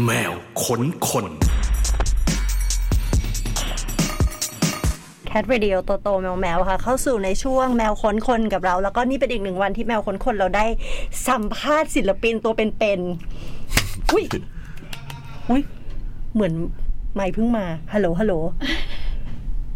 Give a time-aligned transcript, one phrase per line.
[0.00, 1.26] แมวค้นคน
[5.26, 10.66] Cat Radio โตโตแมวแมวค่ะ เข้าสู่ในช่วงแมวค้นคนกับเรา แล้วก็นี่เป็นอีกหนึ่งวันที่แมวค้นคนเราได้
[11.28, 14.24] สัมภาษณ์ศิลปินตัวเป็นๆอุ้ย
[15.50, 15.62] อุ้ย
[16.34, 16.52] เหมือน
[17.14, 18.34] ไม่เพิ่งมาฮัลโหลฮัลโหล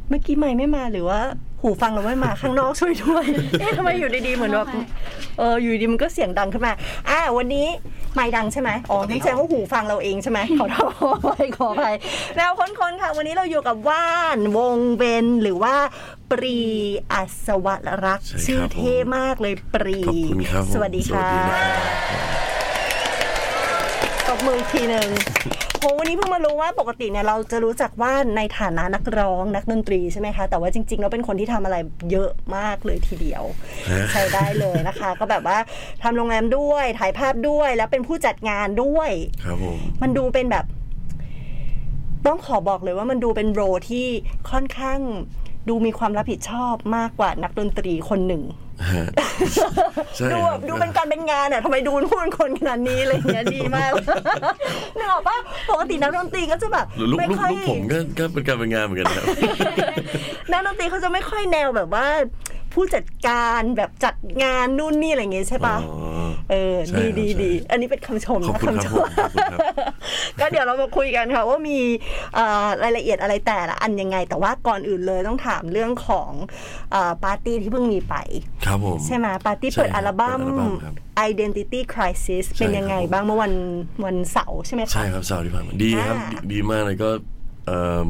[0.08, 1.20] เมื่อกี้ไม่ไม่มาหรือว่า
[1.62, 3.27] หูฟังเราไม่มาข้างนอกช่วยด้วย
[3.61, 4.68] เอ๊ะทำไมอยู่ดีๆเหมือนแบบ
[5.39, 6.72] เอออยู่ดีมันก็เสียงดังขึ้นมา
[7.09, 7.66] อ่าวันนี้
[8.14, 10.90] ไม่ดังใช่ไหมอ๋อนั่นแสดงว่าหูฟังเราเองใช่ไหมขอโทษ
[11.57, 11.96] ขออภัย
[12.36, 14.03] แมวค้นๆค่ะ วันนี้เราอยู่กับว่า
[14.36, 15.75] นวงเบนหรือว่า
[16.30, 16.58] ปรี
[17.13, 17.66] อัศว
[18.04, 21.86] รักษ์ใช่ครับชื่อเท่มากเลยปรีขอบคุณครับผมสวัสดีค่ะสวัสดีนะครับ
[24.27, 25.08] ตบมืออีกทีหนึ่ง
[25.80, 31.76] โหวันนี้เพิ่งมารู้ว่าปกติเนี่ยเราจะรู้จักว่าในฐานะนักร้องนักดนตรีใช่ไหมคะ แต่ว่าจริงๆเราเป็นคนที่ทำอะไร
[32.11, 33.42] เยอะมากเลยทีเดียว
[34.12, 35.58] ใช้ได้เลยนะคะ ก็แบบว่า
[36.02, 39.11] ทำโรงแรมด้วยถ่ายภาพด้วยแล้วเป็นผู้จัดงานด้วย
[39.44, 40.64] ครับผมมันดูเป็นแบบ
[42.27, 44.06] ต้องขอบอกเลยว่ามันดูเป็นโรลที่
[44.50, 45.00] ค่อนข้าง
[45.69, 48.42] ดูมีความรับผิดชอบมากกว่านักดนตรีคนหนึ่ง
[48.92, 49.06] ฮะ
[50.16, 53.91] ใช่ดูคแบรับบดูเป็นการเป็นงานอะทำไมดูพูดเป็นคนขนาดนี้อะไรอย่างเงี้ยดีมาก
[54.96, 55.36] นึกออกปะ
[55.70, 59.24] ปกตินักดนตรีก็จะแบบลูกไม่ลูกค่อย ลูกผมก็ก็เป็นการเป็นงานเหมือนกันครับ
[60.52, 62.06] นักดนตรีเขาจะไม่ค่อยแนวแบบว่า
[62.77, 69.60] ผู้จัดการแบบจัดงานนู่นนี่อะไรอย่างเงี้ยใช่ปะอ๋อเออใช่ดีครับดีใช่ดีอันนี้เป็นคำชมขอบนะคุณครับคำชผมมขอบคุณครับ
[70.41, 71.78] ก็เดี๋ยวเรามาคุยกันค่ะว่ามี
[72.34, 76.30] เอ่อรายละเอียดอะไรแต่ละอันยังไง แต่ว่าก่อนอื่นเลยต้องถามเรื่องของ
[76.92, 78.14] เอ่อปาร์ตี้ที่เพิ่งมีไป
[78.66, 80.94] ครับผมใช่ไหมปาร์ตี้ใช่เปิดครับอัลบั้มเปิดอัลบั้มครับ
[81.30, 83.52] Identity Crisis ใช่เป็นยังไงครับผมบ้างเมื่อวัน
[84.04, 87.10] วันเสาร์ใช่ไหมคะใช่ครับเสาร์ที่ผ่านมาดีครับอ่าดีดีมากเลยก็
[87.66, 88.08] เอิ่ม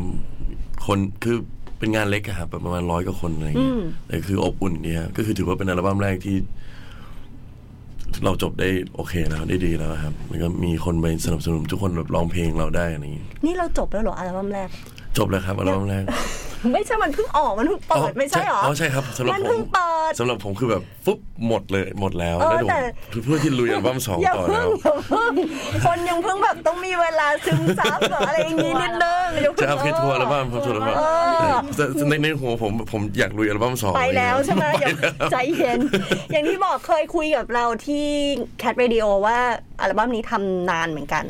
[0.87, 1.39] คนคือ
[1.78, 3.74] เป็นงานเล็กอะครับแบบประมาณร้อยกว่าคนอะไรเงี้ย
[4.08, 6.36] แต่คืออบอุ่นดีครับก็คือถือว่าเป็นอัลบั้มแรกที่
[8.24, 14.69] เราจบได้โอเคแล้วได้ดีแล้วครับแล้วก็มีคนไปสนับสนุนทุกคนแบบร้องเพลงเราได้อะไรอย่างงี้นี่เราจบแล้วเหรออัลบั้มแรก
[15.19, 16.05] จบแล้วครับอัลบั้มแรก
[16.72, 21.19] ไม่ใช่มันเพิ่งออกมันเพิ่งเปิดไม่ใช่เหรออ๋อใช่ครับสำหรับมันผเพิ่มงเปิดสำหรับผมคือแบบปุ๊บ
[21.49, 22.78] หมดเลยหมดแล้วเออแล้วผมแต่
[23.25, 25.34] เพื่อที่ลุยอัลบั้มสองอย่าต่อเพิ่แล้งวอย่าเพิ่ง
[25.84, 35.81] คนยังเพิ่งแบบต้องมีเวลาซึมซับหรืออะไรอย่างงี้นิดนึงอย่าเพิ่งจะเอาแค่ทัวร์อัลบั้มครับทัวร์อัลบั้มเออแต่แต่ในในหัวผมผมอยากลุยอัลบั้มสองไปแล้วใช่ไหมไปอย่าแล้วใจเย็น
[36.33, 38.06] อย่างที่บอกเคยคุยกับเราที่
[38.62, 39.38] Cat Radio ว่า
[39.81, 41.25] อัลบั้มนี้ทำนานเหมือนกัน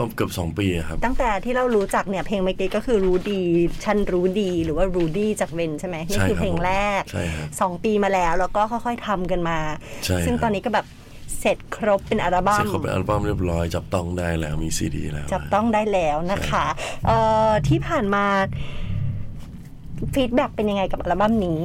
[0.00, 3.42] ฮะสองเกือบสองปีอะครับ ตั้งแต่ที่เรารู้จักเนี่ยเพลงเมื่อกี้ก็คือรู้ดี
[3.84, 9.58] ฉันรู้ดีหรือว่ารู้ดีจากเวนใช่ไหมนี่ใช่คือครับเพลงแรกใช่ครับสองปีมาแล้วแล้วก็ค่อยๆทำกันมา
[10.04, 10.86] ใช่ซึ่งครับตอนนี้ก็แบบ
[11.40, 16.64] เสร็จครบเป็นอัลบั้เสร็มจครบเป็นอัลบั้มเรียบร้อย จับต้องได้แล้วมีซีดีแล้ว จับต้องได้แล้วนะคะ
[17.06, 17.18] เอ่
[17.48, 18.24] อที่ผ่านมา
[20.14, 21.58] feedback เป็นยังไงกับอัลบั้มนี้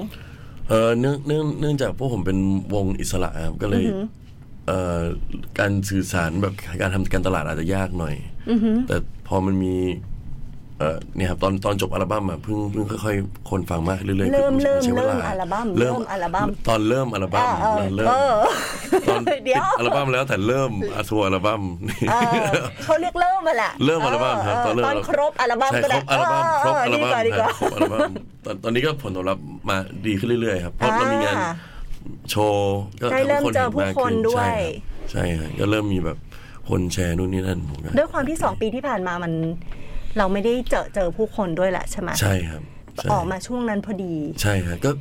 [0.69, 2.38] เออเนื่องเนื่องเนื่องจากพวกผมเป็น
[2.73, 4.03] วงอิสระครับก็เลยเอ่อ
[5.59, 8.15] การสื่อสารแบบการทำการตลาดอาจจะยากหน่อย
[8.87, 8.95] แต่
[9.27, 9.75] พอมันมี
[10.79, 18.33] เอ่อเนี่ยครับตอนตอนจบอัลบั้มอะเพิ่งเพิ่งค่อยๆคนฟังมากขึ้นเรื่อยๆเริ่มคือเริ่มใช้วเริ่ลามอัลบั้มเริ่มเริ่มอัลบั้มตอนเริ่มอัลบั้มเออเริ่มเออ
[19.09, 21.61] ตอนเดี๋ยวปิอัลบั้มแล้วแต่เริ่มอัทัวร์อัลบั้ม
[22.09, 22.15] เอ
[22.45, 28.11] อเขาเรียกเริ่มมาแหละเริ่มอัลบั้มครับตอนเริ่มตอนครบอัลบั้มใช่ก็ครได้บอัลบั้มครบอัลบั้มเดีกว่าดีกว่าครบอัลบั้ม
[28.45, 29.37] ตอนตอนนี้ก็ผลตอบรับ
[29.69, 31.51] มาดีขึ้นเรื่อยๆครับเพราะเรามีงานอ่า
[32.29, 36.17] โชว์ก็ได้เริ่มเจอผู้ห็มากคนขึ้ด้วย ใช่ครับใช่ครับก็เริ่มมีแบบ
[36.69, 39.33] คนแชร์นู่นนี่นั่นผมก็ด้วยความที่สองปีที่ผ่านมามัน
[40.17, 42.61] เราไม่ได้เจอเจอผู้คนด้วยแหละใช่ไหมใช่ครับ
[42.95, 44.91] ใช่ออกมาช่วงนั้นพอดี ใช่ครับก็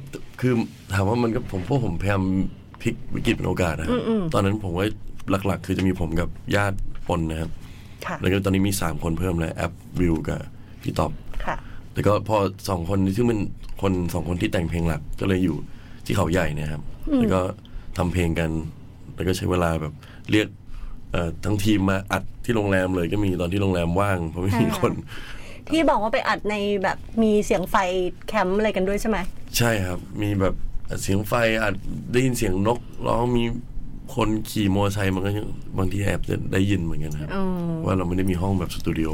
[0.40, 0.52] คือ
[0.94, 2.22] ถามว่ามันก็ผมพวกผมพยายาม
[2.82, 4.00] พลิกวิกฤตเป็นโอกาสนะครับ
[4.34, 4.86] ตอนนั้นผมว่า
[5.46, 6.78] หลักๆ คือจะมีผมกับญาติ
[7.08, 7.50] ปนนะครับ
[8.06, 10.40] ค่ะแล้วก็ตอนนี้มีสามคนเพิ่มเลยแอปวิวกับ
[10.82, 11.12] พี่ตอบ
[11.44, 11.56] ค่ะ
[11.94, 12.36] แล้วก็พอ
[12.68, 13.40] สองคนที่เป็น
[13.82, 15.56] คนสองคนที่แต่งเพลงหลักก็เลยอยู่
[16.06, 16.82] ที่เขาใหญ่เนะครับ
[17.18, 17.40] แล้วก็
[17.96, 18.50] ทำเพลงกัน
[19.14, 19.92] แล้วก็ใช้เวลาแบบ
[20.30, 20.48] เรียก
[21.12, 24.92] เอ่อทั้งทีมมาอัดที่โรงแรมเลยก็มีตอนที่โรงแรมว่างเพราะไม่มีอ่าคน
[25.70, 27.76] ที่บอกว่าไปอัดในแบบมีเสียงไฟ
[28.26, 29.18] แคมป์อะไรกันด้วยใช่ไหม
[29.56, 30.54] ใช่ครับ มีแบบ
[30.88, 31.32] อัดเสียงไฟ
[31.62, 31.74] อัด
[32.12, 33.44] ได้ยินเสียงนกร้องมี
[34.14, 35.46] คนขี่มอเตอร์ไซค์มันก็ยัง
[35.78, 39.10] บางทีแอบจะได้ยินเหมือนกันครับอืมว่าเราไม่ได้มีห้องแบบสตูดิโอ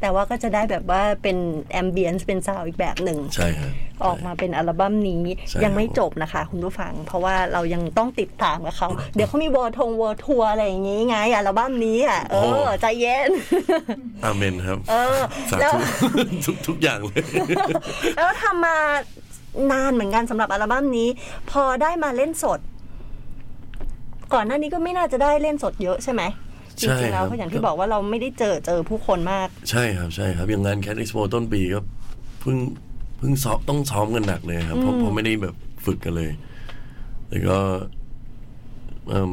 [0.00, 1.36] แต่ว่าก็จะได้แบบว่าเป็น
[1.72, 3.72] ambience เป็น sound อีกแบบหนึ่งใช่ครับ
[4.04, 13.30] ออกมาเป็นอัลบั้มนี้ใช่ยังไม่ครับจบนะคะ คุณผู้ฟัง เพราะว่าเรายังต้องติดตามกับเขา เดี๋ยวเขามีวอร์ทงวอร์ทัวร์อะไรอย่างงี้ไงอัลบั้มนี้อะเออใจเย็น
[14.24, 15.20] อาเมนครับ เออ
[15.50, 16.10] สาแล้วธุ
[16.46, 17.22] ทุกทุกอย่างเลย
[18.16, 18.76] แล้วทำมา
[19.72, 21.08] นานเหมือนกันสำหรับอัลบั้มนี้
[21.50, 22.60] พอได้มาเล่นสด
[24.34, 26.22] ก่อนหน้านี้ก็ไม่น่าจะได้เล่นสดเยอะใช่ไหม
[26.82, 31.80] จใช่ริงๆครัแล้บวเพราะอย่างที่บอกว่าเราไม่ได้เจอเจอผู้คนมาก ใช่ครับใช่ครับ อย่างงานแค t เอ็กซ์โปต้นปีก็
[32.40, 32.56] เพิ่ง
[33.18, 35.54] เพิ่งซ้อมต้องซ้อมกันหนักเลยครับ เพราะเพราะไม่ได้แบบ
[35.86, 36.30] ฝึกกันเลย
[37.28, 37.56] แล้วก็
[39.08, 39.32] เอิ่ม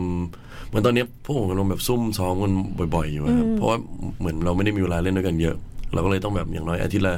[0.68, 2.52] เหมือนตอนเนี้ยพวกผมกำลังแบบซุ่มซ้อมกัน
[2.96, 3.78] บ่อย ๆ อยู่อะครับ เพราะว่า
[4.20, 5.56] เหมือนเราไม่ได้มีเวลาเล่นด้วยกันเยอะ
[5.94, 7.16] เราก็เลยต้องแบบอย่างน้อยอาทิตย์ละ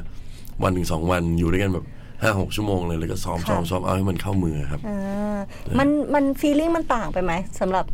[0.64, 1.86] วันถึงสองวันอยู่ด้วยกันแบบ
[2.22, 5.38] ห้าหกชั่วโมงเลยแล้วก็ซ้อมซ้อมซ้อมเอาให้มันเข้ามือครับอ่า
[5.80, 7.86] มันมันฟีลลิ่งมันต่างไปไหมสำหรับ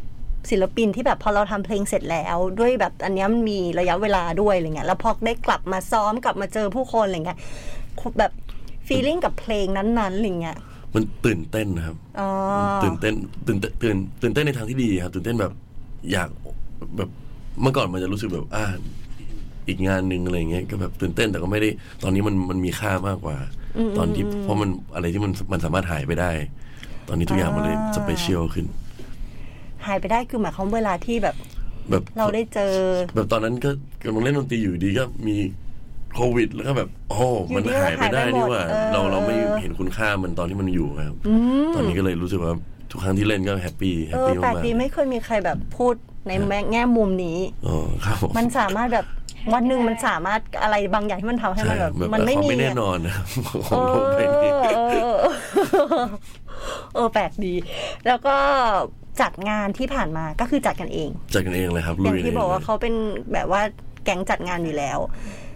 [0.50, 7.40] ศิลปินที่แบบพอเราทำเพลงเสร็จแล้ว ด้วยแบบอันเนี้ยมันมีระยะเวลาด้วยอะไรเงี้ยแล้วพอได้กลับมาซ้อมกลับมาเจอผู้คนอะไรเงี้ย
[8.20, 8.32] แบบ
[8.88, 10.58] ฟีลลิ่งกับเพลงนั้นๆอะไรเงี้ย
[10.96, 12.30] มันตื่นเต้นนะครับอ๋อ
[12.84, 13.14] ตื่นเต้น
[13.48, 15.52] ตื่นเต้นตื่นตื่นเต้นในทางที่ดีครับตื่นเต้นแบบ
[16.12, 16.30] อยาก
[16.98, 17.10] แบบ
[17.62, 18.66] เมื่อก่อนมันจะรู้สึกแบบอ่า
[19.68, 21.70] อีกงานหนึ่งอะไรเงี้ยก็แบบตื่นเต้นแต่ก็ไม่ได้
[22.04, 23.38] ตอนนี้มันมันมีค่ามากกว่า
[23.98, 26.32] ตอนที่เพราะมันอะไรที่มันมันสามารถหายไปได้
[27.08, 28.66] ตอนนี้ทุกอย่างมันเลย special ขึ้น
[29.88, 31.36] หายไปได้คือหมายความเวลาที่แบบ
[31.90, 32.74] แบบเราได้เจอ
[33.16, 33.70] แบบตอนนั้นก็
[34.04, 35.38] กำลังเล่นดนตรีอยู่ดีก็มี
[36.16, 41.16] โควิด แล้วก็แบบโอ้มันอยู่ดีก็หายไปได้หายไปหมดนี่หว่าเออเราเราไม่เห็นคุณค่ามันตอนที่มันอยู่ครับ
[41.76, 42.54] ตอนนี้ก็เลยรู้สึกว่า
[42.92, 45.94] ทุกครั้งที่เล่นก็ happy happy แปลกมากดีไม่เคยมีใครแบบพูด
[46.28, 46.32] ใน
[46.72, 49.06] แง่มุมนี้ๆอ๋อครับผมมันสามารถแบบ
[49.54, 53.26] วันหนึ่งมันสามารถอะไรบางอย่างที่มันทำให้ใช่มันแบบแบบมันไม่ความมีไม่แน่อะนอนนะครับ
[53.68, 55.20] ขเอองโลกใบอนี้เออ
[56.96, 57.54] เออแปลกดี
[58.08, 58.36] แล้วก็
[59.22, 62.94] จัดงานที่ผ่านมาก็คือจัดกันเอง จัดกันเองเลยครับอลุย่างยกันที่เองบอกว่าเลยเขาเป็น
[63.34, 63.62] แบบว่า
[64.04, 65.00] แก๊งจัดงานอยู่แล้ว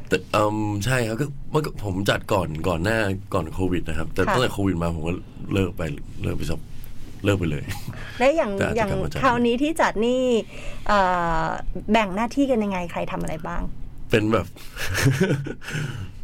[0.10, 2.98] แต่อืมใช่ครับก็เมื่อก่อนผมจัดก่อนก่อนหน้า
[3.34, 5.14] ก่อนโควิดนะครับ แต่ค่ะตั้งแต่โควิดมาผมก็
[5.54, 5.82] เลิกไป
[6.24, 6.60] เลิกไปสัก
[7.26, 7.64] เลิกไปเลย
[8.20, 10.22] และอย่างแต่อาจจะอย่างกลับมาจัดคราวนี้ที่จัดนี่
[10.88, 11.00] เอ่
[11.44, 11.46] อ
[11.92, 13.62] แบ่งหน้าที่กันยังไงใครทำอะไรบ้าง
[14.10, 14.46] เป็นแบบ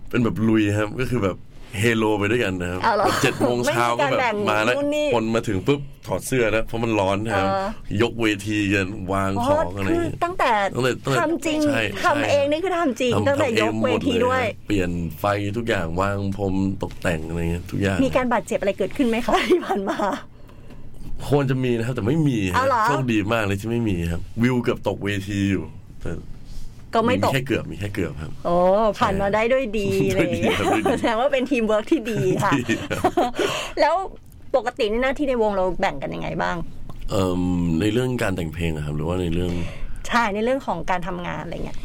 [0.10, 1.38] เป็นแบบลุยครับ ก็คือแบบ
[1.80, 7.56] เฮโลไปด้วยกันนะครับเอาเหรอแบบเจ็ดโมงเช้าไม่มีก็การแบบแบ่งมาแล้วนู่นนี่คนมาถึงปุ๊บถอดเสื้อแล้วเพราะมันร้อนนะครับเอ
[7.98, 15.26] อยกเวทีกันวางอ๋อของอะไรอคือย่างเงี้ยตั้งแต่ตั้งแต่ตั้งแต่ทำจริงใช่ทำใช่เองนี่คือทำจริงทำตั้งแต่ทำเอยกงหมเวดทีเลยด้วยครับเปลี่ยนไฟ
[15.58, 16.54] ทุกอย่างวางพรม
[16.84, 19.98] ตกแต่งอะไรเงี้ยทุกอย่างมีการบาดเจ็บอะไรเกิดขึ้นไหมคะที่ผ่านมา
[21.30, 25.64] ควรจะมีนะครับ แต่ไม่มีครัเอาเหรอ โชคดีมากเลยที่ไม่มีครับ วิวเกือบตกเวทีอยู่
[26.02, 26.12] แต่
[26.94, 28.56] ก็ไม่ตก แค่เกือบมีแค่เกือบครับ โอ้
[29.00, 33.02] ผ่านมาได้ด้วยดีด้เลวยยดีครับด้วยดี แสดงว่าเป็นทีมเวิร์กที่ดีค่ะดีครับ
[33.82, 33.96] แล้ว
[34.56, 36.56] ปกตินี่หน้าที่ในวงเราแบ่งกันยังไงบ้าง
[37.10, 37.42] เอ่ม
[37.80, 39.52] ในเรื่องการแต่งเพลงอะครับ หรือว่าในเรื่อง
[40.08, 41.78] ใช่ในเรื่องของการทำงานอะไรเงี้ย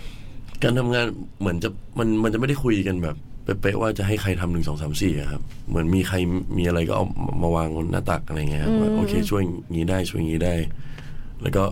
[0.63, 1.07] การทำงาน
[1.41, 1.69] เหมือนจะ
[1.99, 3.17] มันมันจะไม่ได้คุยกันแบบ
[3.47, 6.17] เป๊ะๆว่าจะให้ใครทำหนึ่งสองสามสี่อะครับ เหมือนมีใคร
[6.57, 7.05] มีอะไรก็เอา
[7.43, 10.55] มาวางบนหน้าตักอะไรเงี้ยครับว่าโอเค ช่วยงี้ได้ช่วยงี้ได้
[11.43, 11.65] แล้วก็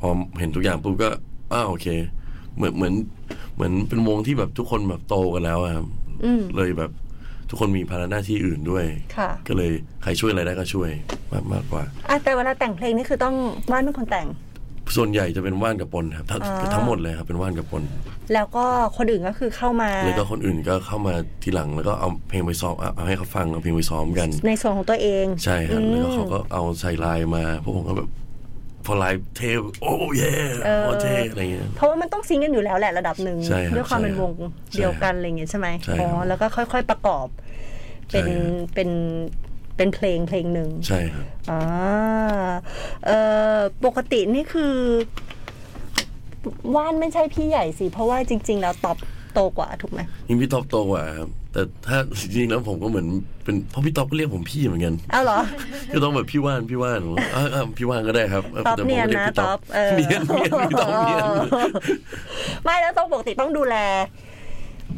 [0.00, 0.08] พอ
[0.38, 1.08] เห็นทุกอย่างปุ๊บก็
[1.52, 1.86] อ้าวโอเค
[2.56, 2.94] เหมือนเหมือน
[3.54, 5.86] เหมือนเป็นวงที่แบบทุกคนแบบโตกันแล้วอะครับ
[6.24, 6.90] อืม เลยแบบ
[7.50, 8.84] ทุกคนมีภาระหน้าที่อื่นด้วย
[9.16, 9.70] ค่ะ ก็เลย
[10.02, 10.90] ใครช่วยอะไรได้ก็ช่วย
[11.32, 13.34] มากมากกว่า อะแต่เวลาแต่งเพลงนี่คือต้อง
[13.70, 14.26] ว่านเป็นคนแต่ง
[14.96, 17.82] ส่วนใหญ่จะเป็นว่านกับปนครับทั้งอ่าทั้งหมดเลยครับเป็นว่านกับปน
[18.34, 18.64] แล้วก็
[18.96, 28.08] คนอื่นก็คือเข้ามา แล้วก็คนอื่นก็เข้ามาทีหลังแล้วก็เอาเพลงไปซ้อมเอาเอาให้เขาฟังเอาเพลงไปซ้อมกัน ในส่วนของตัวเองใช่ครับอืมแล้วก็เขาก็เอาใส่ลายมาพวกผมก็แบบ
[28.86, 29.40] พอลายเท
[29.82, 30.34] โอ้เย่
[30.64, 34.32] เออโอ้เทอะไรเงี้ย เพราะว่ามันต้องซิงค์กันอยู่แล้วแหละระดับหนึ่งใช่ครับด้วยความเป็นใช่ควรับง
[34.76, 37.26] เดียวกันอะไรอย่างเงี้ยใช่ไหมใช่ครับอ๋อแล้วก็ค่อย ๆประกอบ
[38.10, 38.90] เป็นใช่ครับ เป็น
[39.76, 41.62] เป็นเพลงเพลงหนึ่งใช่ครับอ่า
[43.06, 43.18] เอ่
[43.56, 44.74] อปกตินี่คือ
[46.74, 48.96] ว่านไม่ใช่พี่ใหญ่สิ เพราะว่าจริง ๆ แล้วตอบ
[49.34, 53.06] โตกว่าถูกไหมยิ่งพี่ท็อปโตกว่าครับแต่ถ้าจริงๆแล้วผมก็เหมือน
[53.44, 55.40] เป็นเพราะพี่ท็อปก็เรียกผมพี่เหมือนกันอ้าวเหรอ
[55.94, 61.24] ก็ต้องแบบพี่ว่านพี่ว่านผมว่าอะอะพี่ว่านก็ได้ครับท็อปแต่ผมเนียนก็รีกนะพี่ท็อปเออเนียนเนียนพี่ท็อปเนียน
[62.64, 63.76] ไม่แล้วต้องปกติต้องดูแล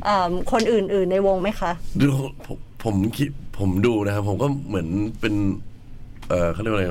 [0.04, 2.06] เอ่อคนอื่น ๆ ในวงไหมคะดู
[2.46, 4.88] ผมผมคิด ผมดูนะครับ ผมก็เหมือน
[5.20, 5.34] เป็น
[6.28, 6.86] เออเขาเรียกว่าอะไร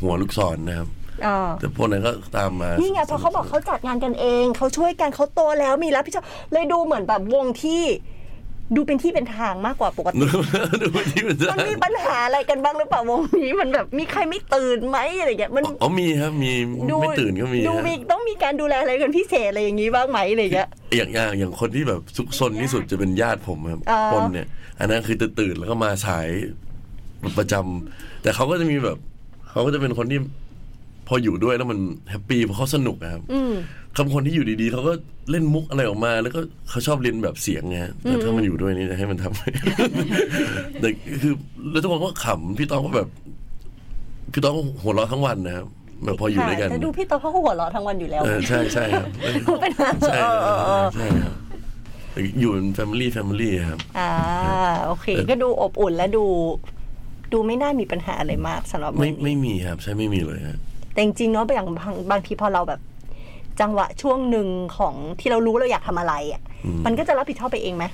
[0.00, 0.88] หัวลูกศรนะครับ
[1.26, 7.82] อ่า แต่พวกนั้นก็ตามมานี่ไงพอเขาบอกเขาจัดงานกันเอง เขาช่วยกันเขาโตแล้วมีรับผิดชอบเลยดูเหมือนแบบวงที่
[8.76, 10.16] ดูเป็นที่เป็นทางมากกว่าปกติ
[10.82, 16.52] ดูที่มันจะมันมีปัญหาอะไรกันบ้างหรือเปล่าวงนี้มันแบบมีใครไม่ตื่นไหมอะไรเงี้ยมันอ๋อมีครับมี
[16.90, 24.46] ดูไม่ตื่นก็มีดูฮะมีต้องมีการดูแลอะไรกันพิเศษอะไรอย่างนี้บ้างไหมอะไรเงี้ยอย่างอย่างอย่างคนที่แบบซุกซนที่สุดจะเป็นญาติผมครับอ๋อปนเนี่ย
[24.78, 26.28] อันนั้นคือตื่นตื่นแล้วก็มาสาย
[27.38, 28.98] ประจำแต่เขาก็จะมีแบบ
[29.50, 30.18] เขาก็จะเป็นคนที่
[31.08, 31.78] พออยู่ด้วยแล้วมัน
[32.10, 33.52] happy เพราะเขาสนุกอะครับอืม
[33.98, 34.92] คำคนที่อยู่ดีๆเขาก็
[35.30, 36.40] เล่นมุกอะไรออกมา แล้วก็
[36.70, 40.88] เขาชอบเรียนแบบเสียงไงแต่ถ้ามันอยู่ด้วยนี่จะให้มันทำแต่
[41.22, 41.32] คือ
[41.70, 43.08] แล้วทุกคนก็ขำพี่ต้องก็แบบ
[44.32, 45.66] พี่ต้องก็หัวเราะทั้งวันนะครับ
[46.04, 49.08] แบบพออยู่ด้วยกันแต่ดูพี่ต๊อกเขาก็หัวเราะทั้งวันอยู่แล้วเออใช่ใช่ครับ
[49.62, 51.34] เป็นหาใช่เออเออเออใช่ครับ
[52.40, 54.10] อยู่เป็น family family ครับอ่า
[54.86, 56.24] โอเค ก็ดูอบอุ่นและดู
[57.32, 60.58] ดูไม่น่ามีปัญหาอะไรมากสำหรับวงไม่นี้ไม่มีครับ ใช่ไม่มีเลยฮะ
[60.92, 62.80] แต่จริงๆเนาะอย่างบางบางทีพอเราแบบ
[63.60, 66.42] จังหวะช่วงหนึ่งของที่เรารู้เราอยากทำอะไรอะ
[66.86, 67.84] มันก็จะรับผิดชอบไปเองไหม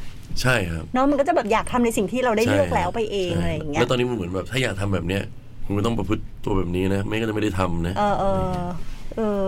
[0.41, 5.23] ใช่ครับเนาะมันก็จะแบบอยากทำในสิ่งที่เราได้ใช่เลือกแล้วไปเองใช่อะไรอย่างเงี้ยแล้วตอนนี้มันเหมือนแบบถ้าอยากทำแบบเนี้ย
[5.65, 8.63] คุณก็ต้องประพฤติตัวแบบนี้นะ ไม่ก็จะไม่ได้ทำนะเออเออ
[9.17, 9.47] เออ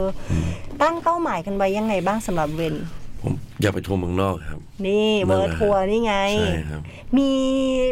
[0.82, 2.74] ตั้งเป้าหมายกันไว้ยังไงบ้างสำหรับเวน
[3.22, 6.80] ผมอยากไปทัวร์เมืองนอกครับ นี่ world tour นี่ไงใช่ครับ
[7.16, 7.28] มี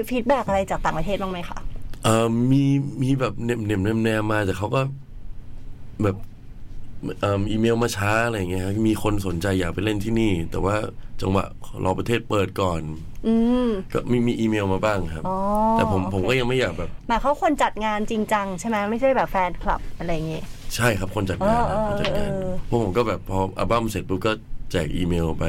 [0.08, 1.58] feedback อะไรจากต่างประเทศบ้างไหมคะ
[2.04, 2.62] เออมี
[3.02, 4.80] มีแบบเนมเนมแนมแนมมาแต่เขาก็
[6.02, 10.76] แบบเอิ่มอีเมลมาช้าอะไรอย่างเงี้ยครับมีคนสนใจอยากไปเล่นที่นี่ แต่ว่า
[11.20, 11.44] จังหวะ
[11.84, 12.80] รอประเทศเปิดก่อน
[13.26, 13.34] อื
[13.66, 15.36] มก็มีมีอีเมลมาบ้างครับอ๋อ
[15.76, 20.44] แต่ผมโอเคผมก็ยังไม่อยากแบบหมายเขาคนจัดงานจริงจังใช่ไหมไม่ใช่แบบแฟนคลับอะไรอย่างเงี้ย
[20.74, 24.32] ใช่ครับคนจัดงานเออคนจัดงานเออเออพวกผมก็แบบพออัลบั้มเสร็จปุ๊บก็
[24.72, 25.44] แจกอีเมลไป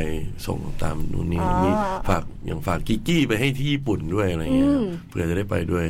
[0.47, 1.69] ส่งตามนู่นนี่อ๋อมี
[2.09, 5.85] ฝากอย่างฝากกิกกี้ไปให้ที่ญี่ปุ่นด้วยอะไรเงี้ยครับอืมเผื่อจะได้ไปด้วย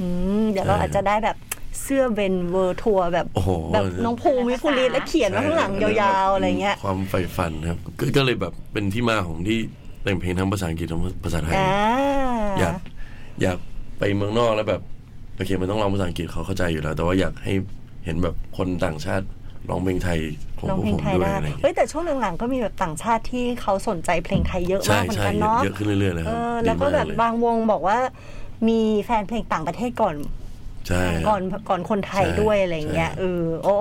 [0.00, 0.06] อื
[0.40, 1.36] มเดี๋ยวเราอาจจะได้แบบ
[1.82, 9.58] เสื้อเวนเวอร์ทัวร์แบบโอ้โหแบบน้องภูมิคุรีแล้วเขียนไว้ข้างหลังยาวๆอะไรเงี้ย ความใฝ่ฝันครับก็ก็เลยแบบเป็นที่มาของที่
[10.04, 11.72] แต่งเพลงทั้งภาษาอังกฤษทั้งภาษาไทยอ่า
[12.60, 12.74] อยาก
[13.42, 13.58] อยาก
[13.98, 14.82] ไปเมืองนอกแล้วแบบ
[15.36, 17.52] โอเคมันต้องร้องภาษาอังกฤษเขาเข้าใจอยู่แล้ว แต่ว่าอยากให้
[18.04, 19.26] เห็นแบบคนต่างชาติ
[19.68, 20.18] ร้องเพลงไทย
[20.58, 27.98] ของร้องพวกเพลผงมไทยด้วยได้อะไรอย่างเฮ้เงี้ยยแต่ช่วงหลังๆก็มีแบบต่างชาติที่เขาสนใจเพลงไทยเยอะใช่มากเหมือนใช่กันเนาะเยอะขึ้นเรื่อยๆเลยคเอรับอดีแล้วก็มากแบบเลยบางวงบอกว่า
[28.68, 30.39] มีแฟนเพลงต่างประเทศก่อนใช่
[31.28, 33.74] ก่อนก่อนคนไทยใช่ด้วยอะไรเงี้ยใช่เออโอ้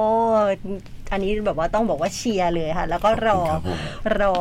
[1.12, 4.36] อันนี้แบบว่าต้องบอกว่าเชียร์เลยค่ะ แล้วก็รอขอบคุณครับผมรอ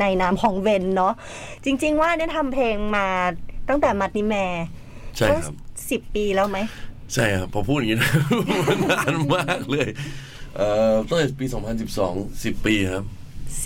[0.00, 1.14] ในนามของ Venn เนาะ
[1.64, 3.06] จริง ๆ ว่าเนี่ยทำเพลงมา
[3.68, 4.36] ตั้งแต่ Mattnimare
[5.16, 5.54] ใช่ครับ
[5.90, 6.58] สิบปีแล้วไหม
[7.14, 8.12] ใช่ครับ พอพูดอย่างนี้นะ
[8.68, 9.88] มันนานมากเลย
[10.56, 11.46] เอ่อตั้งแต่ปี
[11.90, 13.04] 2012 10 ปีครับ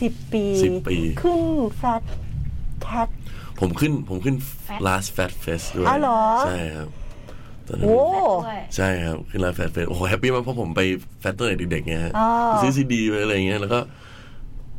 [0.01, 1.43] สิบปีสิบปี ขึ้น
[1.79, 2.03] Fat
[2.83, 3.09] Cat
[3.61, 6.89] ผมขึ้นผมขึ้น Fat Last Fat Fest ด้วยอ๋อเหรอใช่ครับ
[7.69, 7.99] ตอนนั้นโอ้
[8.47, 10.81] ด้วยใช่ครับขึ้น last fat fest โอ้โห happy มากเพราะผมไป Fat ตั้ง
[11.21, 12.29] แต่เด็กๆไงฮะอ๋อ
[12.63, 13.79] ซื้อซีดีไปอะไรอย่างเงี้ยแล้วก็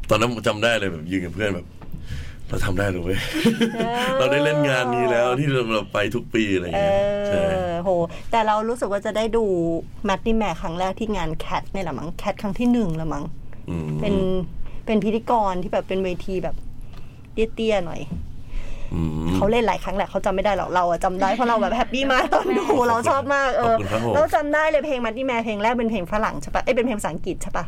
[0.09, 1.67] ตอนนั้นผมจำได้เลยแบบยืนกับเพื่อนแบบ
[2.47, 3.19] เราทำได้เลยเว้ย
[4.17, 7.41] เราได้เล่นงานนี้แล้วที่เราไปทุกปีอะไรอย่างเอเงี้ยใช่
[7.77, 7.89] อโห
[8.31, 9.43] แต่เรารู้สึกว่าจะได้ดู
[10.05, 13.25] Mattnimare ครั้งแรกที่งาน Cat เนี่ยแหละมั้ง Cat ครั้งที่หนึ่งละมั้ง
[13.69, 14.15] อืมเป็น
[14.85, 16.55] เป็นพิธีกรที่แบบเป็นเวทีแบบ
[17.33, 18.34] เตี้ยๆหน่อยอืม
[19.35, 27.65] เขาเล่นหลายครั้งแหละเขาจำไม่ได้หรอกเราอะจำได้เพราะเราแบบ happy มากตอนดูเราชอบมากเออขอบคุณครับผมเราจำได้เลยเพลง Mattnimare เพลงแรกเป็นเพลงฝรั่งใช่ปะเอ้ยเป็นเพลงภาษาอังกฤษใช่ปะ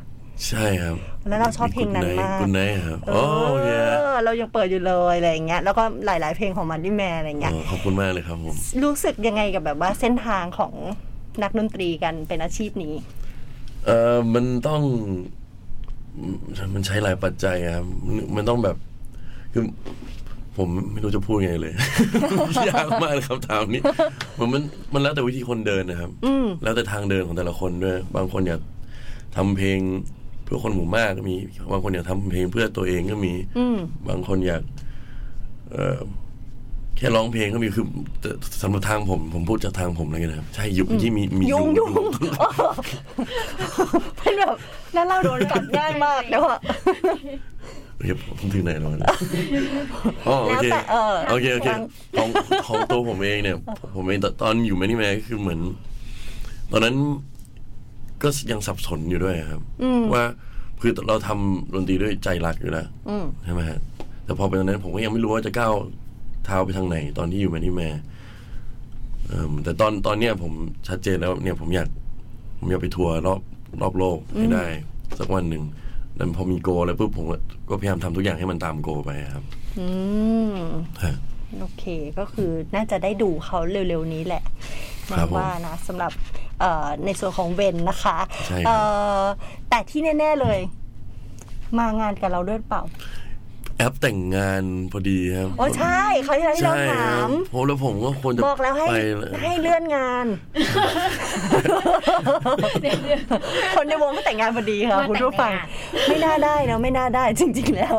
[0.47, 0.95] ใช่ครับ
[1.27, 3.69] แล้วเราชอบเพลงนั้นมากคุณไนท์ครับเอโอ้โอเค
[4.07, 10.73] อเรายังเปิดอยู่เลยอะไรอย่างเงี้ยแล้วก็หลาย ๆ เพลงของมันดี้แมอะไรอย่างเงี้ยโอ้ขอบคุณมากเลยครับผมรู้สึกยังไงกับแบบว่าเส้นทางของ
[11.43, 12.93] นักดนตรีกันเป็นอาชีพนี้
[13.85, 14.81] เออมันต้อง
[16.73, 18.77] มันใช้หลายปัจจัยครับ มันมันต้องแบบ
[19.53, 19.63] คือ
[20.57, 21.73] ผมไม่รู้จะพูดไงเลย
[22.69, 23.81] ยากมากเลยคำถามนี้
[24.39, 24.61] มันมัน
[24.93, 28.61] มันแล้วแต่วิธีคนเดินนะครับอืมแล้วแต่ทางเดินของแต่ละคนด้วย บางคนอยาก
[29.35, 29.79] ทำเพลง
[30.43, 31.35] เพื่อคนหมู่มากก็มี
[31.71, 33.77] บางคนอยากทำเพลงเพื่อตัวเองก็มีอืม
[34.09, 34.61] บางคนอยาก
[35.73, 35.99] เออ
[36.97, 37.85] แค่ร้องเพลงก็มีคือ
[38.21, 41.91] แต่สำหรับทางผม ผมพูดจากทางผมเลยนะครับใช่ยุคที่มีมียุงยุง
[44.17, 44.55] เป็นแบบ
[44.93, 47.56] แล้วเราโดนกัดง่ายมากแล้วอะโอเค
[48.39, 49.09] ผมถึงไหนแล้วนะ
[50.27, 51.81] อ๋อโอแล้วเคแต่เออโอเคโอเคฟัง
[52.17, 52.29] ของ
[52.67, 53.57] ของตัวผมเองเนี่ย
[53.95, 55.59] ผมเองตอนอยู่แมนี่แมก็คือเหมือน
[56.71, 56.95] ตอนนั้น
[58.23, 60.23] ก็ยังสับสนอยู่ด้วยครับอืมว่า
[60.81, 63.79] คือเราทำดนตรีด้วยใจรักอยู่แล้วอืมใช่ไหมฮะ
[64.25, 65.73] แต่พอเป็นตอนนั้นผมก็ยังไม่รู้ว่าจะก้าว
[66.45, 67.81] เท้าไปทางไหน ตอนที่อยู่แมนี่แม
[69.27, 70.53] เอิ่มแต่ตอนตอนเนี้ยผม
[70.87, 71.87] ชัดเจนแล้วเนี่ยผมอยาก
[72.59, 73.39] ผมอยากไปทัวร์รอบ
[73.81, 74.65] รอบโลกให้ได้
[75.19, 75.63] สักวันหนึ่ง
[76.17, 77.37] แล้วพอมีโกอะไรปุ๊บผมก็
[77.69, 79.43] ก็พยายามทำทุกอย่างให้มันตามโกไปครับ
[79.79, 79.87] อื
[80.55, 80.57] ม
[81.03, 81.15] ฮะ
[81.59, 81.83] โอเค
[82.19, 84.43] ก็คือน่าจะได้ดูเขาเร็วๆนี้แหละ
[85.09, 86.11] ครับผมว่านะสำหรับ
[86.59, 88.77] เอ่อในส่วนของเวนนะคะใช่ครับเอ่
[89.19, 89.21] อ
[89.69, 90.59] แต่ที่แน่ ๆเลย
[91.77, 92.83] มางานกับเราด้วยเปล่า
[93.77, 98.95] แอปแต่งงานพอดีครับอ๋อใช่เขาวที่เราที่เราใช่ถาครับมผมแล้วผมก็ควรจะบอกแล้วให้ไป
[99.41, 100.25] ให้เลื่อนงาน
[103.75, 107.95] คนในวงก็แต่งงานพอดีค่ะมาคุณผู้ฟังแต่งงานไม่น่าได้นะไม่น่าได้จริง ๆ แล้ว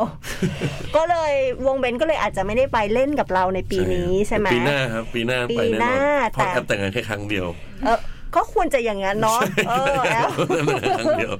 [0.97, 1.35] ก็เลย
[1.67, 7.47] วงเบนก็เลยอาจจะไม่ได้ไปเล่นกับเราในปีนี้ใช่ไหมปีหน้าครับปีหน้าปีไปแน่หนน้าอนเพราะแต่แอปแต่งงานแค่ครั้งเดียว
[7.85, 7.99] เออ
[8.37, 11.35] ก็ควรจะอย่างนั้นเนาะเออแอลแต่งงานครั้งเดียว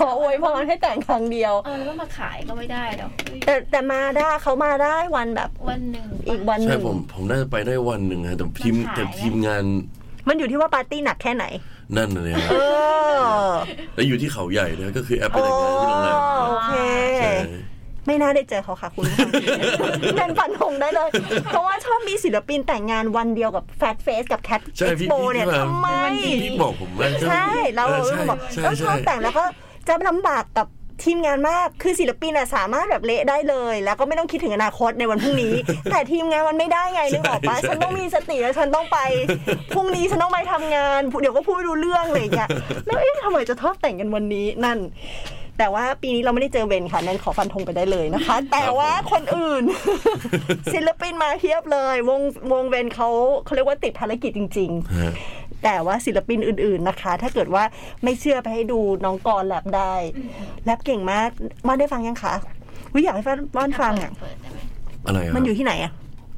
[0.00, 3.10] ขออวยพรให้แต่งครั้งเดียวเออแล้วมาขายก็ไม่ได้หรอก
[3.46, 9.64] แต่แต่มาได้เขามาได้วันแบบวันหนึ่งอีกวันหใช่นึ่งผมผมน่าจะไปได้วันหนึ่งฮะแต่ทีมมันขายแต่ทีมงาน
[10.28, 11.44] มันอยู่ที่ว่าปาร์ตี้หนักแค่ไหน
[11.96, 12.54] นั่นเลยครัเอบ
[13.48, 13.50] อ
[13.94, 16.72] แล้วอยู่ที่เขาใหญ่ด้วยก็คือแอปไปแต่งงานที่โรงแรมโอเค
[17.18, 17.32] ใช่
[18.06, 19.30] ไม่น่าได้เจอเขาค่ะคุณผู้ฟัง
[20.16, 21.08] แน่นฟันธงได้เลย
[21.48, 25.88] เพราะว่าชอบมีศิลปินแต่งงานวันเดียวกับแฟตเฟสกับแคทใช่เอ็กพี่โปพี่เนี่ยที่แบบทำไม
[26.42, 29.44] พี่บอกผมว่าใช่เราออเราใช่บอกใช่แล้วชใช่อบแต่งแล้วก็
[29.88, 30.66] จะลำบากกับ
[31.04, 35.54] ทีมงานมาก คือศิลปินอะสามารถแบบเละได้เลย แล้วก็ไม่ต้องคิดถึงอนาคตในวันพรุ่งนี้
[35.90, 38.98] แต่ทีมงานมันไม่ได้ไงนึกออกปะใช่ฉันต้องมีสติแล้วฉันต้องไป
[39.74, 42.48] พรุ่งนี้ฉันต้องไปทำงาน เดี๋ยวก็พูดไม่รู้เรื่องอะไรอย่างเงี้ย
[42.86, 44.78] แล้วเอ๊ะทำไมจะทอดแต่งกันวันนี้นั่น
[45.58, 49.62] แต่ว่าปีนี้เราไม่ได้เจอเวนค่ะนั่นขอฟันธงไปได้เลยนะคะ แต่ว่าคนอื่น
[50.74, 52.20] ศิลปินมาเทียบเลย วง
[52.52, 53.08] วงเวนเขา
[53.44, 55.12] เขาเรียกว่าติดภารกิจจริงๆฮะ
[55.64, 57.64] แต่ว่าศิลปินอื่น ๆนะคะ ถ้าเกิดว่า
[58.02, 59.94] ไม่เชื่อไปให้ดูน้องกรแลบได้
[60.64, 61.30] แลบเก่งมาก
[61.66, 62.34] ม่านได้ฟังยังคะ
[62.92, 63.24] วิอยากให้
[63.56, 64.58] ม่านฟังอะเปิดได้ไหม
[65.06, 65.92] อะไรครับมันอยู่ที่ไหนอะ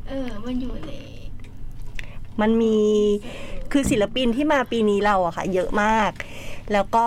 [0.09, 0.93] เออมันอยู่ใน
[2.41, 2.79] มันมี
[3.73, 6.11] คือศิลปินที่มาปีนี้เราอะค่ะ เยอะมาก
[6.73, 7.07] แล้วก็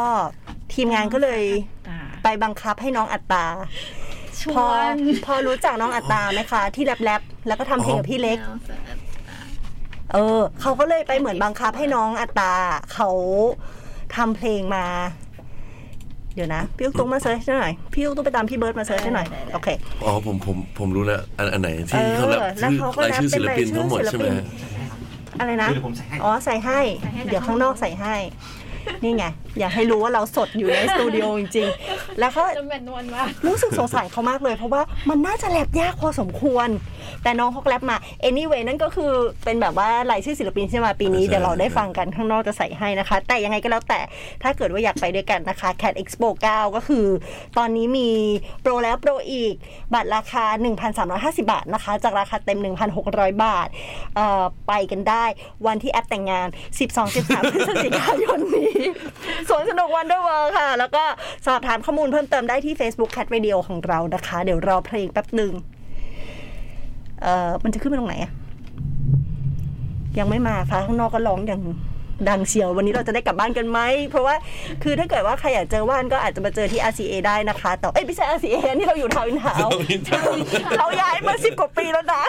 [0.73, 1.43] ทีมงานก็เลย
[1.89, 3.45] ตา ไปบังคับให้น้องอัตตา
[4.39, 8.79] ชพอวนพอรู้จักน้องอัตตาไหมคะ ที่แรปแรปๆแล้วก็ทำเพลงกับพี่เล็กแนวสด
[10.13, 12.51] เออ เขาก็เลยไปเหมือนบังคับให้น้องอัตตา
[12.93, 13.09] เขา
[14.15, 14.85] ทำเพลงมา
[16.35, 19.67] เดี๋ยวนะพี่ลูกตุ้งมา search หน่อยพี่ลูกตุ้งไปตามพี่เบิร์ดมา search ให้หน่อยโอเค
[20.05, 24.45] อ๋อผมผมผมรู้แล้วอันอันไหนเอที่อเขาแรปแล้วชื่อเขาก็รายชื่อแรปเป็นศิลปินรายชื่อทั้งหมดศิลใช่ไหมปินฮะ
[25.39, 26.79] อะไรนะเดี๋ยวผมใส่ให้อ๋อใส่ให้
[27.25, 28.15] เดี๋ยวข้างนอกใส่ให้
[29.03, 29.25] นี่ไง
[29.59, 36.67] อยากให้รู้ว่าเราสดอยู่ในสตูดิโอจริงๆ แล้วก็จะแมนนวลมากรู้สึกสงสารเขามากเลย เพราะว่ามันน่าจะแรปยากพอสมควร
[37.23, 37.97] แต่น้องเขาแรปมา
[38.29, 39.11] anyway นั่นก็คือ
[39.43, 43.99] เป็นแบบว่ารายชื่อศิลปินที่มาปีนี้ใช่เดี๋ยวเราได้ฟังกันข้างนอกจะใส่ให้นะคะ แต่ยังไงก็แล้วแต่
[44.43, 47.05] ถ้าเกิดว่าอยากไปด้วยกันนะคะ Cat Expo 9 ก็คือ
[47.57, 48.09] ตอนนี้มี
[48.61, 49.53] โปรแล้วโปรอีก
[49.93, 50.45] บัตรราคา
[50.95, 52.59] 1,350 บาทนะคะ จากราคาเต็ม
[53.01, 53.67] 1,600 บาท
[54.15, 55.25] เอ่อไปกันได้
[55.67, 56.47] วันที่แอปแต่งงาน
[56.99, 58.75] 12-13พฤศจิกายนนี้
[59.49, 61.03] สวนสนุก Wonder World ค่ะ แล้วก็
[61.45, 65.53] สอบถามข้อมูลเพิ่มเติมได้ที่ Facebook Cat Radio ของเรานะคะ เดี๋ยวรอเพลงแป๊บหนึ่ง
[67.21, 68.31] เอ่อมันจะขึ้นไปตรงไหนอะ
[70.19, 71.61] ยังไม่มาฟ้าข้างนอกก็ร้องอย่าง
[72.29, 74.35] ดังเชียว วันนี้เราจะได้กลับบ้านกันไหม เพราะว่า
[74.83, 79.71] คือถ้าเกิดว่าใครอยากเจอว่านก็อาจจะมาเจอที่ RCA ได้นะคะ แต่เอ้ยไม่ใช่ RCA นี่เราอยู่ทาวน์อินทาวน์
[80.79, 82.23] เราย้ายมาสิบกว่าปีแล้วนะ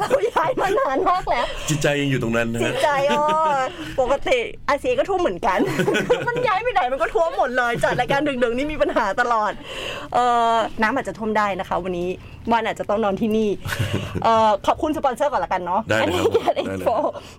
[0.00, 3.24] เราย้ายมานานมากแล้ว จิตใจยังอยู่ตรงนั้นนะจิฮะตใจอ๋อ
[4.00, 5.58] ปกติอาเซียก็ท่วมเหมือนกัน
[6.28, 9.52] มันย้ายไปไหนมันก็ท่วมหมดเลยจัดรายการดึกๆนี่มีปัญหาตลอด
[10.14, 12.08] เอ่อน้ำอาจจะท่วมได้นะคะ วันนี้
[12.52, 13.50] วันอาจจะต้องนอนที่นี่
[14.24, 16.88] เอ่อขอบคุณสปอนเซอร์ก่อนละกันเนาะได้อัเลยนี้ครับแกนได้อินเลยโฟ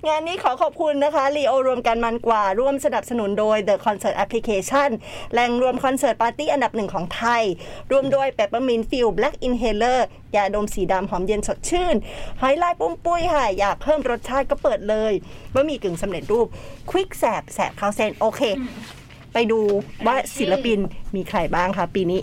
[0.08, 4.90] งานนี้ขอขอบคุณนะคะรีโอรวมกันมันกว่าร่วมสนับสนุนโดย The Concert Application
[5.34, 7.44] แหล่งรวมคอนเสิร์ตปาร์ตี้อันดับหนึ่งของไทย
[7.92, 10.00] ร่วมด้วย Peppermint Fuel Black Inhaler
[10.36, 11.96] ยาดมสีดำหอมเย็นสดชื่น
[12.42, 15.14] หอยลายปุ้มปุ้ยค่ะ อยากเพิ่มรสชาติก็เปิดเลย
[15.54, 16.48] บะหมี่กึ่งสำเร็จรูป
[16.90, 18.42] ควิกแสบแสบข้าวเส้นโอเค
[19.34, 19.60] ไปดู
[20.08, 20.80] ว่าศิลปิน
[21.16, 22.22] มีใครบ้างคะปีนี้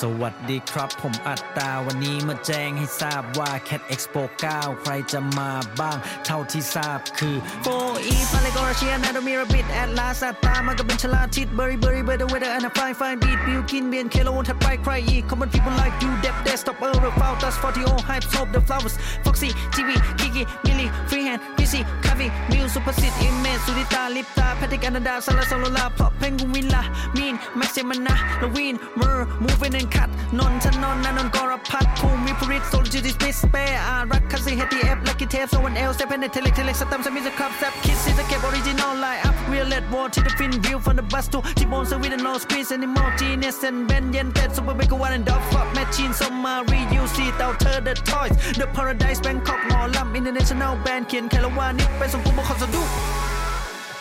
[0.00, 7.66] สวัสดีครับผมอัตตาวันนี้มาแจ้งให้ทราบว่า Cat Expo 9 ใครจะมาบ้าง เท่าที่ทราบคือโฟ
[8.06, 18.48] อีฟอะไรก็ราเชียนาโดมีระบิดแอดลาสอัตตามันก็เป็นชลาทิศเบอร์รี่เบอร์รี่เบอร์เดอร์เวเดอร์อันฟายฟายบีดบิวกินเบียนเคโลนถัดไปใครอีก common people like you depth desktop e r r foul dust 40 old hype soap
[18.54, 19.88] the flowers foxy TV
[20.20, 26.82] Kiki Millie freehand PC Kavi Miu สุภสิทธิ์อิมเมจสุริตาลิปตาแพทริกอนาดาซาลาซาโลลาเพาะเพลงกูวินลา
[27.16, 52.82] มีนแม็กซิมันนะลวีนเมอร์มูฟเวนคัด นนทนนนันนกรพัฒภูมิพริตโซลจิติสปิสเปอารักคัสซีเฮตีเอฟลักกี้เทปโซวันเอลเซเปนเนเทเล็กเทเล็กสตัมสมิธครับแซบคิดซีจะเก็บออริจินอลไลน์อัพเรียลเลดวอร์ที่เดฟินวิวฟอนเดอะบัสตูที่บนสวีดนโนสควีสแอนิมอลจีเนสเซนเบนเยนเต็ดซูเปอร์เบกวันแอนด์ดอฟฟับแมชชีนสมมารียูซีเตาเธอเดอะทอยส์เดอะพาราไดส์แบงคอกหมอลำอินเตอร์เนชั่นแนลแบนด์เขียนแคลวานิกไปส่งกูมาคอนสดู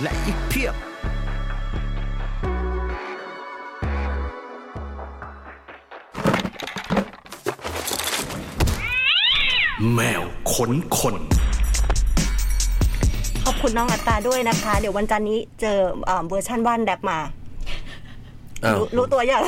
[0.01, 0.92] และอีกเพียบ
[9.91, 10.21] แมว
[10.53, 11.15] ขนคน
[13.45, 17.19] ขอบคุณน้องอัตตาด้วยนะคะ เดี๋ยววันจันทร์นี้เจอเอ่อเวอร์ชันว่านแดบมา
[18.65, 19.43] อ้าวรู้รู้ตัวอย่าง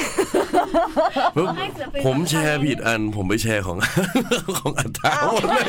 [1.38, 3.78] ผมให้ศิลปินผมแชร์ผิดอัน ผมไปแชร์ของ
[4.58, 5.65] ของอัตตาหมดเลย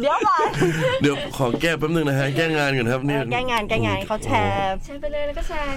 [0.00, 0.46] เดี๋ยวก่อน
[1.02, 5.76] เดี๋ยวขอแก้แป๊บนึงนะฮะ แก้งานก่อนครับนี่แก้งานแก้งานเขาแชร์แชร์ไปเลยแล้วก็แชร์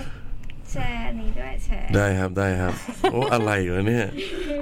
[0.71, 2.73] แชร์อันนี้ด้วยแชร์ได้ครับได้ครับ
[3.11, 4.07] โอ้อะไรวะเนี่ย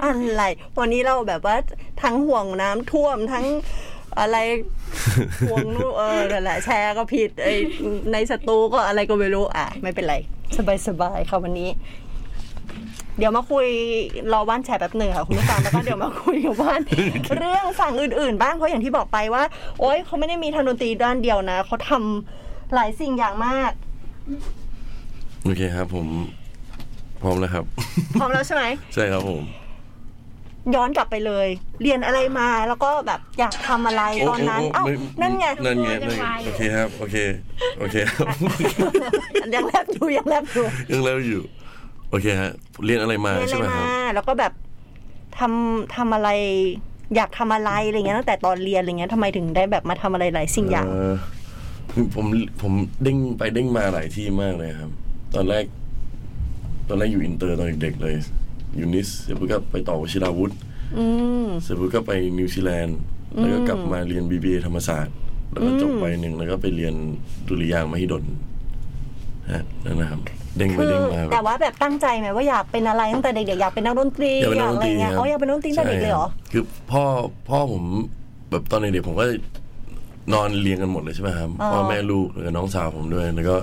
[0.04, 0.42] อะไร
[0.78, 1.56] วันนี้เราแบบว่า
[2.02, 3.44] ทั้งห่วงน้ำท่วมทั้ง
[4.20, 4.36] อะไร
[5.50, 7.54] ห่วงนู่นเออนั่นแหละแชร์ก็ผิดไอ้
[8.12, 10.16] ในสตูก็อะไรก็ไม่รู้อะ ไม่เป็นไร
[10.56, 11.70] สบายสบายๆค่ะวันนี้
[13.18, 13.66] เดี๋ยวมาคุย
[14.32, 16.80] รอว่านแชร์แป๊บหนึ่งค่ะคุณผู้ฟังแล้วก็เดี๋ยวมาคุยกับว่าน
[17.38, 19.42] เรื่องฝั่งอื่นๆ บ้างเพราะอย่างที่บอกไปว่า
[19.80, 23.72] โอ๊ยเขาไม่ได้มีทางดนตรีด้านเดียวนะเขาทำหลายสิ่งอย่างมาก
[25.44, 26.06] โอเคครับ ผม
[27.22, 27.64] พร้อมแล้วครับ
[28.20, 29.42] พร้อมแล้วใช่ไหมใช่ครับผม
[30.74, 31.48] ย้อนกลับไปเลย
[31.82, 37.16] เรียนอะไรมาแล้วก็แบบอยากทำอะไรตอนนั้นโโเอ้าม่นั่นไงนั่นไงนั่นไงโอเคครับ โอเค
[37.78, 38.26] โอเคครับ
[39.54, 41.42] ยังแลบอยู่ยังแลบอยู่ยังแล้วอยู่
[42.10, 42.50] โอเคฮะ
[42.84, 44.52] เรียนอะไรมาเรียนอะใช่ไรไหมคมารับแล้วก็แบบ
[45.38, 46.28] ทำทำอะไร
[47.16, 52.26] อยากทำอะไรอะไรเงี้ยตั้งแต่ตอนเรียนอะไรเงี้ยทำไมถึงได้แบบมาทำอะไรหลายสิ่งอย่างเคือผม
[52.62, 52.72] ผม
[53.02, 54.90] เด้งไปเด้งมาหลายที่มากเลยครับ
[55.34, 55.64] ตอนแรก
[56.88, 58.14] ตอนแรกอยู่อินเตอร์ตอนเด็กๆเลย
[58.76, 60.52] อยู่ NIST เสร็จปุ๊บก็ไปต่อวชิราวุธ
[60.98, 61.04] อื
[61.44, 62.98] มเสร็จปุ๊บก็ไปนิวซีแลนด์
[63.36, 65.14] แล้วก็กลับมาเรียน BBA ธรรมศาสตร์
[65.50, 66.94] แล้วก็จบไปหนึ่งแล้วก็ไปเรียน
[67.48, 68.24] ดุริยางค์มหิดล
[69.52, 70.20] ฮะนั่นนะครับ
[70.56, 77.02] เด้งไปคือเด้งมาแต่ว่าแบบตั้งใจไหมว่าอยากเป็นอะไรตั้งแต่เด็กๆอยากเป็นนักดนตรีอยากเป็นนักดนอะไรตรีเงี้ยครับเขาอยากเป็นนักดนตรีตั้งแต่เด็กเลยเหรอใช่คบคือพ่อ
[77.48, 77.82] พ่อผม
[78.50, 79.24] แบบตอนเด็กๆผมก็
[80.32, 83.56] นอนเรียงกันหมดเลยใช่ไหมครับอ๋อพ่อแม่ลูกแล้วก็น้องสาวผมด้วยแล้วก็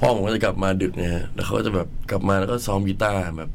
[0.00, 3.50] พ่อผมก็จะกลับมาดึกไงฮะแล้วเขาก็จะแบบกลับมาแล้วก็ซ้อมกีตาร์แบบ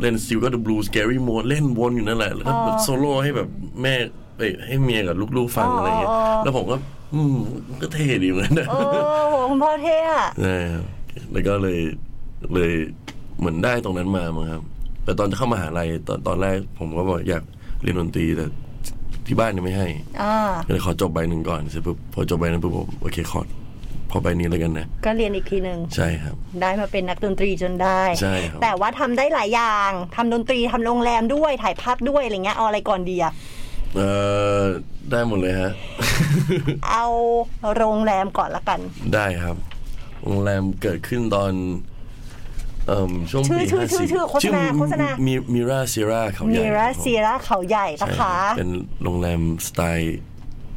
[0.00, 3.48] เล่นซิลก็ The Blues Scary Mode เล่นวนอยู่นั่นแหละ แล้วก็แบบโซโล่ให้แบบ
[3.82, 3.94] แม่
[4.36, 6.76] ไปให้เมียกับลูกๆฟังอะไรเงี้ย แล้วผมก็
[7.14, 7.36] อืม
[7.80, 8.78] ก็เท่ดีเหมือนกันนะโอ้
[9.30, 10.84] โหคุณพ่อเท่อะใช่ครับ
[11.32, 11.78] แล้วก็เลย
[12.54, 12.72] เลย
[13.38, 14.62] เหมือนได้ตรงนั้นมามั้งครับ
[15.04, 17.42] แต่ตอนจะเข้ามหาลัยตอนตอนแรกผมก็บอกอยาก
[17.82, 18.46] เรียนดนตรีแต่
[19.26, 19.88] ที่บ้านยังไม่ให้
[20.22, 23.40] อ่าก็เลยขอจบใบหนึ่งก่อนเสร็จปุ๊บพอจบใบนั้นปุ๊บผมโอเคขอ
[24.10, 33.32] พอใบนี้แล้วกันนะ ก็เรียนอีกทีหนึ่งใช่ครับ ได้มาเป็นนักดนตรีจนได้ใช่ครับแต่ว่าทำได้หลายอย่างทำดนตรีทำโรงแรมด้วยถ่ายภาพด้วยอะไรเงี้ยเอาอะไรก่อนดีอะ
[33.96, 34.00] เอ
[34.60, 34.62] อ
[35.10, 35.70] ได้หมดเลยฮะ
[36.90, 37.06] เอา
[37.76, 38.80] โรงแรมก่อนละกัน
[39.14, 39.56] ได้ครับ
[40.24, 41.52] โรงแรมเกิดขึ้นตอน
[42.86, 48.70] เอ่อช่วงชื่อปีชื่อห้าชื่อสี่ชื่อโฆษณาโฆษณามีมิราเซียราเขาใหมีญ่ราครับผมเซียราเขาใหญ่นะใช่คะเป็น
[49.02, 50.18] โรงแรมสไตล์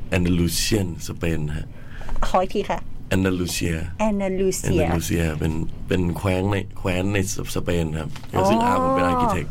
[0.09, 1.67] แอนดาลูเซียนสเปนฮะ
[2.27, 2.79] ขออีกทีค่ะ
[3.10, 5.54] แอนดาลูเซียแอนนาลูแอนเซีย ดาลูเซียเป็น
[5.88, 7.17] เป็นแคว้นในแคว้นใน
[7.56, 9.48] สเปนครับอ๋อซึ่งอาผมเป็นอาร์เคเต็ก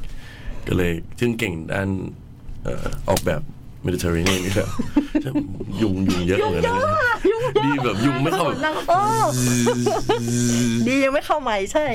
[0.66, 1.88] ก็เลยซึ่งเก่งด้าน
[2.64, 3.42] เอ่อออกแบบ
[3.82, 4.68] เมดิเตอร์เรเนียนนี่แหละ
[5.82, 6.74] ยุงยุงเยอะเหมือนกันนะ
[7.64, 8.56] ดีแบบยุงไม่เข้าแบบ
[8.88, 8.98] โอ้
[10.86, 11.86] ดียังไม่เข้าใหม่ใช่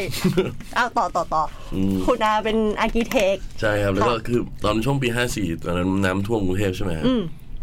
[0.76, 1.44] เอาต่อต่อต่อ
[1.76, 7.06] อคุณอาเป็นอาร์กิเทค ใช่ครับ แล้วก็ค่ะคือตอนช่วงปีห้าสี่ตอนนั้นน้ำท่วมกรุงเทพใช่ไหมครับ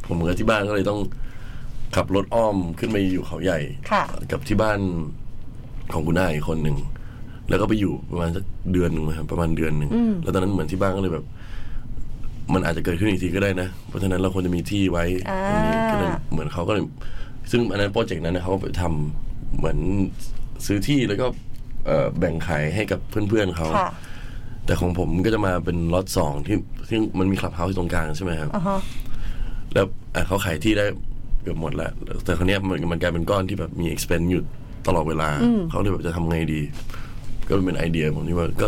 [0.07, 1.01] ผมกับที่บ้านก็เลยต้อง
[1.97, 3.59] ขับรถอ้อมขึ้นไปอยู่เขาใหญ่
[3.91, 4.79] ค่ะกับที่บ้าน
[5.93, 6.77] ของคุณอาอีกคนหนึ่ง
[7.49, 9.91] แล้วก็ไปอยู่ประมาณสักเดือนหนึ่งนะครับประมาณเดือนหนึ่ง
[10.23, 11.25] แล้วตอนนั้นเหมือนที่บ้านก็เลยแบบ
[12.55, 15.05] มันอาจจะเกิดขึ้นอีกทีก็ได้นะ เพราะฉะนั้นเราควรจะมีที่ไว้
[15.49, 16.85] ตรงนี้ก็เลยเหมือนเขาก็เลย
[17.51, 19.79] ซึ่งอันนั้น project นั้นนะเขาก็ไปทำเหมือน
[20.67, 21.27] ซื้อที่แล้วก็
[21.87, 23.91] เอ่อแบ่งขายให้กับเพื่อนๆเขาค่ะ
[24.67, 26.57] แต่ของผมก็จะมาเป็นล็อตสองที่
[26.89, 28.79] ที่มันมี clubhouse ตรงกลางใช่ไหมครับอ่าฮะ
[29.75, 30.87] แล้วอะเขาขายที่ได้
[31.43, 31.93] เกือบหมดแล้ว
[32.25, 34.43] แต่คราวเนี้ยมันมันกลายเป็นก้อนที่แบบมี expense อยู่
[34.87, 35.29] ตลอดเวลา
[35.71, 36.61] เขาเลยแบบจะทำไงดี
[37.49, 38.67] ก็เป็นไอเดียผมที่ว่าก็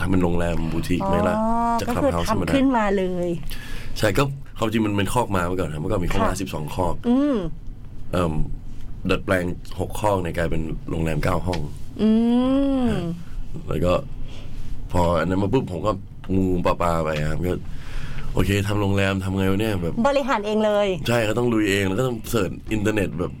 [0.00, 1.48] ทำเป็นโรงแรมบูติกไหมล่ะอ๋อ
[1.80, 3.28] จากก็คลับคือ house ธรรมดาทำขึ้นมาเลย
[3.98, 4.22] ใช่ก็
[4.58, 7.36] ความจริงมันเป็นคอกมาเมื่อก่อนครับเมื่อก่อนมีคอกมาค่ะสิบสองคอกอืม
[8.12, 8.34] เอ่ม
[9.10, 9.44] ดัดแปลง
[9.80, 11.60] หกคอกในกลายเป็นโรงแรมเก้าห้อง
[12.02, 12.10] อื
[12.88, 12.90] ม
[13.68, 13.92] แล้วก็
[14.92, 15.92] พออันนั้นมาปุ๊บผมก็
[16.36, 17.52] งูๆปลาๆไปครับก็
[18.34, 23.32] โอเคทำโรงแรมทำไงวะเนี่ยแบบบริหารเองเลย ใช่ก็ต้องลุยเองแล้วก็ต้อง search อินเทอร์เน็ตแบบ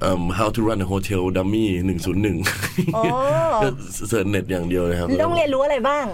[0.00, 2.36] เอ่อ how to run a hotel dummy หนึ่งศูนย์หนึ่ง
[2.94, 3.02] โอ้
[3.62, 3.68] ก็
[4.08, 6.04] เสิร์ชเน็ตอย่างเดียวเลยครับต้องเรียนรู้อะไรบ้าง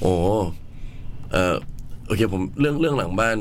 [0.00, 0.14] โอ้
[1.32, 1.54] เออ
[2.06, 3.36] โอเคผมเรื่องเรื่องหลังบ้าน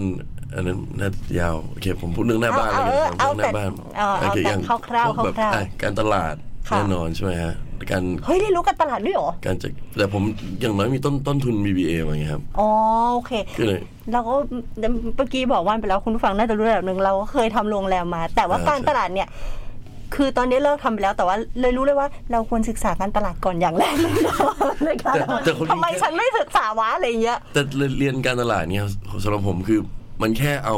[0.55, 6.35] อันนั้นน่าจะยาวโอเคผมพูดเรื่องหน้าบ้านเอาเลยเอาเรื่องหน้าบ้านเอาเอาโอเคแต่ย่งคร่าวๆพกแบบคร่าวๆอะการตลาด
[6.69, 7.53] ค่ะแน่นอนใช่ไหมฮะ
[7.91, 9.67] การเฮ้ยเรียนรู้การตลาดด้วยเหรอการจะ
[9.97, 10.23] แต่ผม
[10.61, 12.69] อย่างน้อยมีต้นต้นทุน BBA มาอย่างเงี้ยครับอ๋อ
[13.13, 13.79] โอเคก็เลย
[14.11, 14.33] เราก็
[15.15, 19.29] เมื่อกี้บอกว่านไปแล้วคุณผู้ฟังน่าจะรู้ระดับหนึ่งเราก็เคยทำโรงแรมมา แต่ว่าอ่าการใช่ตลาดเนี่ย
[20.15, 24.35] คือตอนนี้เลิกทำไปแล้วแต่ว่าเลยรู้เลยว่าเราควรศึกษาการตลาดก่อนอย่างแรกเลยนะ
[24.85, 27.61] ในการแต่แต่คนทำไมฉันไม่ศึกษาวะอะไรอย่างเงี้ยแต่
[27.99, 28.85] เรียนการตลาดเนี่ย
[29.23, 29.79] สำหรับผมคือ
[30.21, 30.75] มันแค่เอา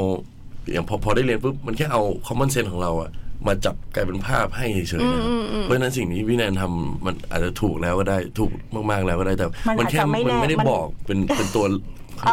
[0.71, 3.09] อย่างพอพอได้เรียนปุ๊บมันแค่เอา common sense ของเราอะ
[3.47, 8.51] มาจับกลายเป็นภาพให้เฉยๆนะครับเพราะฉะนั้นสิ่งที่พี่แนนทำมันอาจจะถูกแล้วก็ได้ถูก
[8.91, 11.65] มากๆแล้วก็ได้แต่ มันมันแค่อาจจะไม่มันแน่ไม่ได้มันบอกเป็นเป็นตัว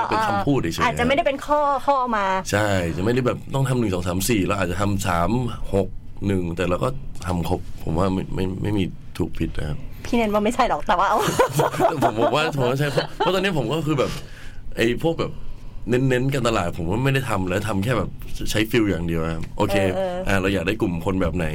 [0.09, 5.31] เป็นคำพูดเฉยๆอาจจะไม่ได้เป็นข้อข้อมา ใช่ จะไม่ได้แบบต้องทำหนึ่งสองสามสี่เราอาจจะทำสาม
[5.75, 5.89] หก
[6.27, 6.89] หนึ่งแต่เราก็
[7.27, 8.85] ทำครบ ผมว่าไม่ไม่ไม่มี
[9.19, 11.19] ถูกผิดนะครับพี่เนนว่าไม่ใช่หรอกแต่ว่าเอา
[12.03, 14.11] ผมบอกว่าผมว่าใช่เพราะเพราะตอนนี้ผมก็คือแบบ
[14.77, 15.33] ไอ้พวกแบบ
[15.89, 18.11] เน้นๆการตลาดผมว่าไม่ได้ทำแล้วทำแค่แบบ
[18.51, 21.47] ใช้ feel อย่างเดียวครับโอเคเออเอออ่อ่าเราอยากได้กลุ่มคนแบบไหน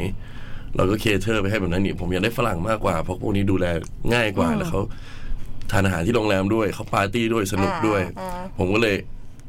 [0.75, 3.65] เราก็ cater ไปให้แบบนั้นนี่ผมอยากได้ฝรั่งมากกว่าเพราะพวกนี้ดูแล
[4.13, 4.81] ง่ายกว่าแล้วเขา
[5.71, 8.95] ทานอาหารที่โรงแรมด้วยเขาปาร์ตี้ด้วยสนุกด้วยอ่าผมก็เลย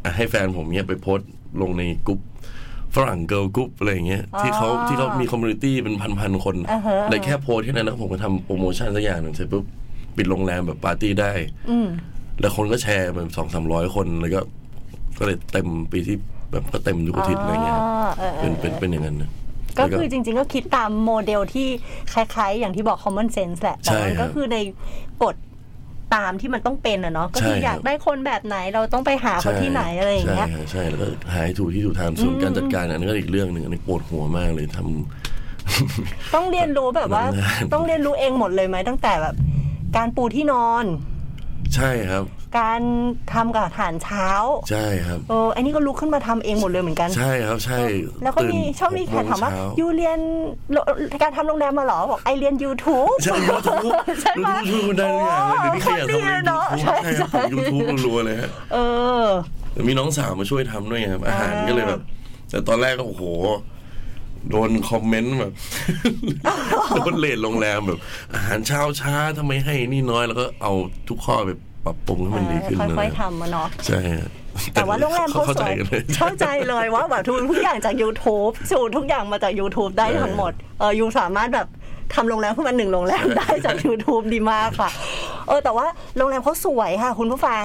[0.05, 1.29] อะให้แฟนผมเนี่ยไปโพสต์
[1.61, 2.21] ลงในกลุ่ม
[2.95, 9.65] ฝรั่ง girl group อะไรอย่างเงี้ยที่เขาที่เขามี community เป็นพันๆคนอ่าฮะเลยแค่โพสต์แค่นั้นแล้วผมก็ทำโปรโมชั่นสักอย่างหนึ่งเสร็จปุ๊บ
[10.17, 11.33] ปิดโรงแรมแบบปาร์ตี้ได้
[11.71, 11.89] อืม
[12.41, 14.41] แล้วคนก็แชร์แบบสองสามร้อยคนแล้วก็
[15.19, 16.17] ก็เลยเต็มปีที่
[16.51, 19.31] แบบก็เต็มทุกอาทิตย์อะไรเงี้ยครับอ๋อเออเออเป็นเป็นเป็นอย่างนั้นนะ
[19.79, 21.69] ก็แล้วคือจริง ๆ ก็คิดตามโมเดลที่
[22.13, 24.59] คล้ายๆ อย่างที่บอก common sense แหละแต่ใช่มันครัก็บคือใน
[25.23, 25.35] กฎ
[26.15, 39.35] ตามที่มันต้องเป็นอะเนาะก็คือใช่ครับอยากได้คนแบบไหนเราต้องไปหาเขาที่ไหนอะไรอย่างเงี้ยใช่ใช่แล้วก็หาให้ถูกที่ถูกทางส่วนการจัดการอันนั้นก็อีกเรื่องหนึ่งอันนี้ปวดหัวมากเลยทำต้องเรียนรู้แบบว่านานต้องเรียนรู้เองหมดเลยไหมตั้งแต่แบบ
[39.97, 40.85] การปูที่นอน
[41.75, 42.25] ใช่ครับ
[42.59, 42.81] การ
[43.33, 44.29] ทำกับอาหารเช้า
[44.71, 47.81] ใช่ครับเอออันนี้ก็ลุกขึ้นมาทำเองหมดเลยเหมือนกัน ใช่ครับใช่
[48.23, 50.19] แล้วก็มีตื่นชอบมีแขกถามว่าหกโงเช้ยูเรียน
[50.73, 50.77] โร
[51.23, 58.77] การทำโรงแรมมาเหรอบอกไอเรียน YouTube ใช่ยูทูบใช่ไหมยูทูบได้ทุกอย่างเลยเดี๋ยวนี้ใครอยากโอ้ทำอะไรโคตรดีเลยเนอะยูทูบใช่ใช่ครับยูทูบรัวๆเลยฮะเอ
[59.23, 59.25] อ
[59.73, 62.01] แต่มีน้องสาวมาช่วยทำด้วยครับอาหารอ่าก็เลยแบบ
[62.51, 63.25] แต่ตอนแรกก็โอ้โห
[64.51, 65.53] โดน comment แบบ
[66.97, 67.99] โดน rate โรงแรมแบบ
[68.33, 70.73] อาหารเช้าช้าทำไมให้นี่น้อยแล้วก็เอา
[71.09, 71.51] ทุกข้อไป
[71.85, 74.29] ปรับปรุงให้มันดีขึ้นเออนะค่อยๆทำมาเนาะใช่ฮะ
[74.75, 81.69] แต่ว่าโรงแรมเขาเข้าสใจวยกันเลยเข้าใจเลยว่าแบบทุกทุกอย่างจาก YouTube สูตรทุกอย่างมาจาก YouTube ได้ทั้งหมดเออยูสามารถแบบ
[82.15, 84.91] ทำโรงแรมขึ้นมาหนึ่งโรงแรมได้จาก YouTube ดีมากค่ะ
[85.49, 87.65] เออแต่ว่าโรงแรมเขาสวยค่ะ คุณผู้ฟัง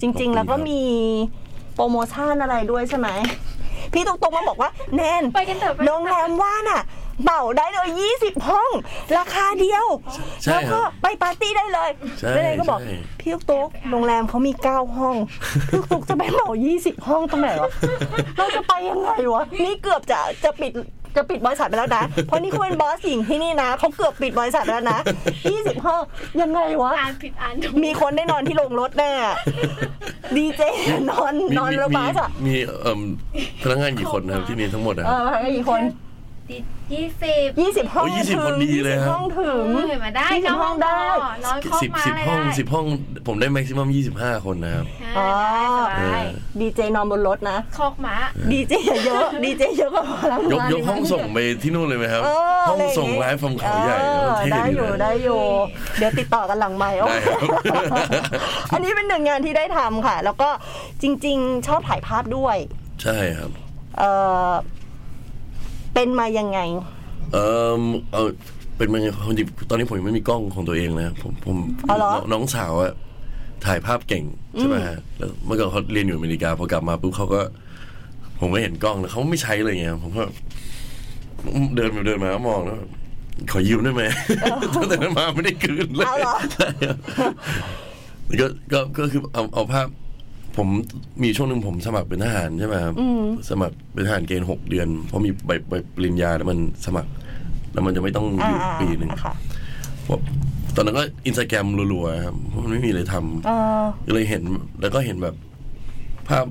[0.00, 0.80] จริง ๆ แล้วก็มี
[1.74, 3.08] โปรโมชั่นอะไรด้วยใช่ไหม
[3.92, 6.82] พี่ตรงๆมาบอกว่าแนนไปกันเถอะไปกันเถอะ โรงแรมว่าน่ะ
[7.22, 8.70] เหมาได้เลย 20 ห้อง
[9.18, 9.86] ราคาเดียว
[10.42, 15.16] ใช่แล้วก็ครับไปปาร์ตี้ได้เลยใช่แล้วเลยก็บอก ใช่ พี่ตุ๊กโรงแรมเขามี 9 ห้อง
[15.68, 16.48] พี่ตุ๊กจะไปเหมา
[16.78, 17.70] 20 ห้องตรงไหนวะ
[18.36, 20.72] เราจะไปยังไงวะ นี่เกือบจะจะปิด
[21.18, 24.98] จะปิดบริษัทไปแล้วนะ เพราะนี่เขาเป็นบอสหญิงที่นี่นะเขาเกือบปิดบริษัทไปแล้วนะ
[25.42, 26.02] 20ห้อง
[26.40, 29.12] ยังไงวะอ่านผิดอ่านถูกมีคนได้นอนที่โรงรถแน่
[30.36, 30.62] ดีเจ
[31.10, 33.00] นอนมีนอนมีรถมีบัสอะมีเอ่ม
[33.62, 35.82] พนักงานกี่คนนะครับที่นี่ทั้งหมดนะเออมากันกี่คน
[36.94, 40.98] ยี่สิบยี่สิบห้องโอ้ย20ถึงคนดีเลย20ครับ ห้องถึงเห็นมาได้ยี่สิบห้องได้
[41.44, 42.84] นอนครบสิบมาสิบเลยห้องได้สิบห้อง
[43.26, 44.86] ผมได้แม็กซิมัมยี่สิบห้าคนนะครับ
[45.18, 45.28] อ๋อ
[45.98, 46.18] ใช่
[46.60, 48.16] ดีเจนอนบนรถนะ คอกม้า
[48.52, 48.72] ดีเจ
[49.06, 55.40] เยอะ ดีเจเยอะกว่าพลังยกงานยกห้องส่งไปที่นู่นเลยไหมครับ เออห้องะไรย่าส่งไลฟ์ฟอมเขาใหญ่เออเท่ได้ดีอยู่นะได้อยู่
[55.98, 57.38] เดี๋ยวติดต่อกันหลังไมค์ได้ครับ
[58.72, 60.48] อันนี้เป็นหนึ่งงานที่ได้ทำค่ะ แล้วก็
[61.02, 62.56] จริง ๆ ชอบถ่ายภาพด้วย
[63.02, 63.50] ใช่ครับ
[63.98, 64.02] เอ
[64.48, 64.50] อ
[65.98, 66.60] เป็นมายังไง
[67.32, 67.38] เอ
[67.72, 67.82] อ
[68.12, 68.30] เออ
[68.76, 71.56] เป็นมันความจริงตอนนี้ผมยังไม่มีกล้องของตัวเองนะผมผม
[71.90, 72.92] อ๋อเหรอน้องน้องสาวอะ
[73.64, 74.24] ถ่ายภาพเก่ง
[74.58, 77.40] ใช่ไหมฮะแล้วเมื่อก่อนเขาเรียนอยู่อเมริกาพอกลับมาปุ๊บเขาก็
[78.40, 80.24] ผมก็เห็นกล้องแล้วเขาไม่ใช้เลยไงผมก็
[81.76, 82.88] เดินไปเดินมาก็มองแล้วแบบ
[83.52, 84.02] ขอยืมได้ไหม
[84.74, 86.96] ตั้งแต่นั้นมาไม่ได้คืนเลยเอาเหรอ ใช่ครับ
[88.26, 89.86] แล้วก็ก็ก็คือเอาเอาภาพ
[90.58, 90.68] ผม
[91.22, 92.94] มีช่วงหนึ่งผมสมัครเป็นทหารใช่ไหมครับ
[93.50, 97.10] สมัครเป็นทหารเกณฑ์หกเดือน เพราะมีใบใบปริญญาแล้วมันสมัคร
[97.72, 99.34] แล้วมันจะไม่ต้องอยู่อ่าปีหนึ่งค่ะ
[100.08, 100.20] ผม
[100.76, 104.42] ตอนนั้นก็อินสตาแกรมรัวๆครับเพราะมันไม่มีอะไรทำเออก็เลยเห็น
[104.80, 105.34] แล้วก็เห็นแบบ
[106.28, 106.46] ภาพ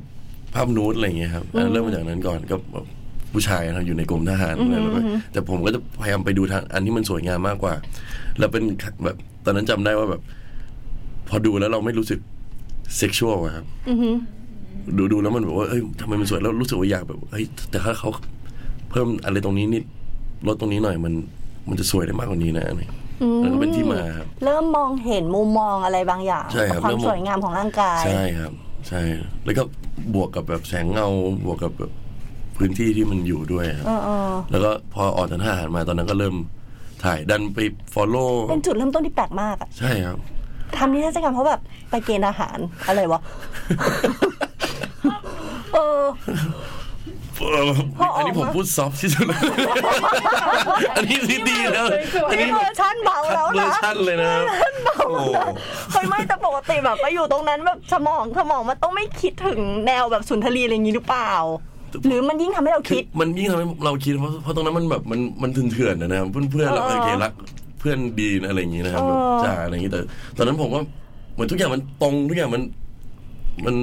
[0.53, 2.85] ภาพนูดอะไรอย่างเงี้ยครับอะเริ่มมาจากนั้นก่อนก็แบบ
[3.33, 7.73] ผู้ชายนะครับอยู่ในกรมทหารอะไรแบบนี้แต่ผมก็จะพยายามไปดูทางอันที่มันสวยงามมากกว่า
[8.37, 8.63] แล้วเป็น
[9.05, 10.21] แบบตอนนั้นจำได้ว่าแบบ
[11.29, 12.19] พอดูแล้วเราไม่รู้สึก
[12.95, 13.65] เซ็กชวลครับ
[14.97, 18.09] ดูดูแล้วมันแบบว่าเอ้ยทำไมมันสวยแล้วรู้สึกว่าอยากแบบเฮ้ยแต่ถ้าเขา
[18.89, 19.83] เพิ่มอะไรตรงนี้นิด
[20.47, 21.13] ลดตรงนี้หน่อยมัน
[21.69, 22.81] มันจะสวยได้มากกว่านี้นะอะไร
[23.41, 28.51] แล้วก็เป็นที่มาครับเริ่มมองเห็นมุมมองอะไรบางอย่างใช่ครับความเริ่มมองสวยงามของร่างกาย ใช่ครับ
[28.87, 29.01] ใช่
[29.45, 29.63] แล้วก็
[30.15, 31.07] บวกกับแบบแสงเงา
[31.45, 31.91] บวกกับแบบ
[32.57, 36.35] พื้นที่ที่มันอยู่ด้วยครับเออเออแล้วก็พอออกจากทหารมาตอนนั้นก็เริ่ม
[37.03, 37.59] ถ่ายดันไป
[37.93, 40.17] follow เป็นจุดเริ่มต้นที่แปลกมากอะใช่ครับ
[40.75, 43.21] ทำนิทรรศการเพราะแบบไปเกณฑ์ทหารอะไรวะ
[45.73, 46.03] เออ
[47.41, 49.27] เออพอออกมาอันนี้ผมพูด soft ที่สุด
[50.95, 51.85] อันนี้ที่ดีแล้ว
[52.29, 54.43] อันนี่นี้เวอร์ชันเบาแล้วเวอนะร์ชันเลยนะครับ
[54.97, 55.13] โอ้
[55.91, 61.33] เฮ้ยไม่แต่ปกติแบบไปอยู่ตรงนั้นแบบสมองสมองมันต้องไม่คิดถึงแนวแบบสุนทรีอะไรอย่างนี้หรือเปล่า
[62.05, 67.33] หรือมันยิ่งทำให้เราคือคิด มันยิ่งทำให้เราคิดเพราะเพราะตรงนั้นมันแบบมันมันเถื่อนๆนะครับเพื่อนเพื่อนๆเราเออโอเครัก
[67.79, 69.99] เพื่อนดีนะอะไรอย่างนี้นะครับแบบเออจ่าอะไรอย่างนี้แต่
[70.37, 70.83] ตอนนั้นผมว่า
[71.33, 72.61] เหมือนทุกอย่างมันตรงทุกอย่างมัน
[73.65, 73.75] มัน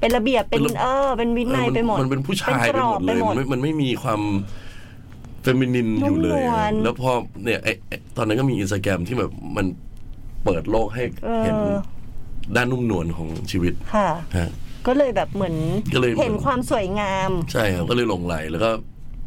[0.00, 4.20] เป็นระเบียบเป็นเป็นระเออ เป็นวินัยเออไปหมดมันเป็นผู้ชายเป็นไปกรหอมบดไปเลยหมดมันไม่มันไม่มีความ
[5.42, 7.10] เฟมินินอยู่เลยนุ่มนวลแล้วพอ
[7.44, 9.66] เนี่ยไอ้ไอ้ตอนนั้นก็มีอินสตาแกรมที่แบบมัน
[10.44, 11.58] เปิดโลกให้เออเห็น
[12.56, 14.50] ด้านนุ่มนวลของชีวิตค่ะฮะ
[14.86, 15.54] ก็เลยแบบเหมือน
[15.94, 18.70] ก็เลยเห็นความสวยงาม ใช่ครับก็เลยหลงไหลแล้วก็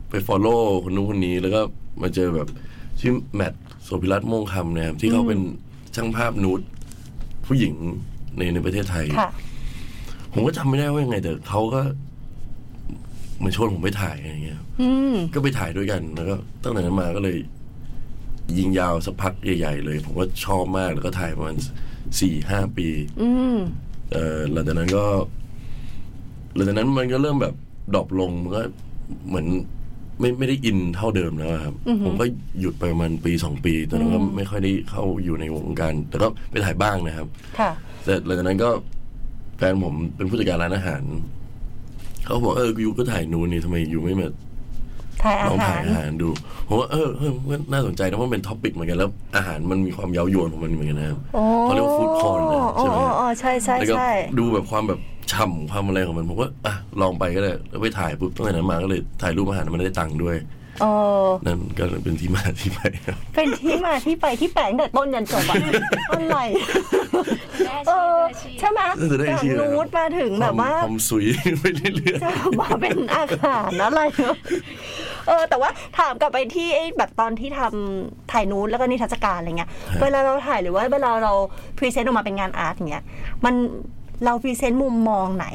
[0.09, 1.61] ไปฟอลโล่คนนู้นคนนี้แล้วก็
[2.01, 2.47] มาเจอแบบ
[2.99, 3.53] ชื่อแมท
[3.93, 5.39] โสภิรัตน์โมงคำนะครับที่เขาเป็น
[5.95, 6.61] ช่างภาพนูด
[7.45, 7.73] ผู้หญิง
[8.37, 9.29] ในในประเทศไทยค่ะ
[10.33, 11.81] ผมก็จำไม่ได้ว่ายังไงแต่เขาก็
[13.37, 17.37] เหมือนชวนผมไปถ่ายอะไรเงี้ยอืมก็ไปถ่ายด้วยกันแล้วก็ตั้งแต่นั้นมาก็เลย
[18.57, 21.55] ยิงยาวสักพักใหญ่ๆเลย ผมก็ชอบมากแล้วก็ถ่ายประมาณ
[22.19, 22.87] สี่ห้าปี
[23.21, 23.57] อืม
[24.11, 25.05] เออหลังจากนั้นก็
[26.55, 27.53] หลังจากนั้นมันก็เริ่มแบบ
[27.93, 28.61] drop ลงมันก็
[29.27, 29.47] เหมือน
[30.19, 32.25] ไม่ไม่ได้อินเท่าเดิมแล้วครับ ผมก็
[32.59, 37.27] หยุดไปประมาณปีสองปีตอนนั้นก็ไม่ค่อยได้เข้าอยู่ในวงการ แต่ก็ไปถ่ายบ้างนะครับ
[37.59, 37.71] ค่ะ
[38.05, 38.69] แต่หลังจากนั้นก็
[39.57, 41.03] แฟนผมเป็นผู้จัดการร้านอาหาร
[42.25, 44.27] เขาบอกเออ you ก็ถ่ายนู่นนี่ทำไม you ไม่มา
[45.23, 46.29] ทายอาลองหาถ่ายร อาหารดู
[46.67, 54.99] ผมว่าเออเออมันน่าสนใจนะว่ามันเป็น topic เหมือนกันแล้ว อาหารมันมีความเย้ายวนของมันเหมือนกันนะครับโอ้เขาเรียกว่าฟู้ดพอนนะอ๋อใช่ไหมอ๋อฮะอ๋อใช่ใช่แล้วก็ใช่ดูแบบความแบบ
[55.31, 60.51] ฉ่ำความอะไรของมันผมก็อะลองไปก็ได้แล้วไปถ่ายปุ๊บตั้งแต่นั้นมาก็เลยถ่ายรูปอาหารมันได้ตังค์ด้วยเออ
[61.45, 65.55] นั่นก็เป็นที่มาที่ไปครับ เป็นที่มาที่ไปที่แปลงแต่ต้นยันจบอะ
[66.09, 66.37] อะไร
[67.67, 71.25] ได้เอชีอได้ชีใช่ไหมเออได้จากชื่อเลยนูดมาถึงแบบว่าความสุย
[71.59, 72.31] ไปเรื่อยจะ
[72.61, 74.35] มาเป็นอาหารอะไรเนอะ
[75.27, 79.69] เออแต่ว่าถามกลับไปที่ไอ้แบบตอนที่ทำถ่ายนูดแล้วก็นิทรรศการอะไรเงี้ย
[80.01, 81.33] เวลาเราถ่ายหรือว่าเวลาเรา
[81.77, 83.03] present ออกมาเป็นงาน art อย่างเงี้ย
[83.45, 83.55] มัน
[84.25, 85.47] เรา present มุมมองไหน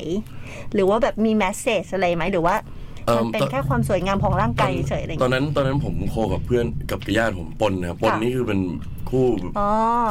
[0.75, 2.55] หรือว่าแบบมี message อะไรไหมหรือว่า
[3.09, 8.61] เอิ่มันมเป็นตอนแค่ความสวยงามของร่างกายเฉยๆอะไรตอนเงี้ยนั้นตอนนั้นผม co กับเพื่อนกับญาติผมปนนะครับปนค่ะนี่คือเป็น
[9.11, 9.27] คู่
[9.59, 9.69] อ๋อ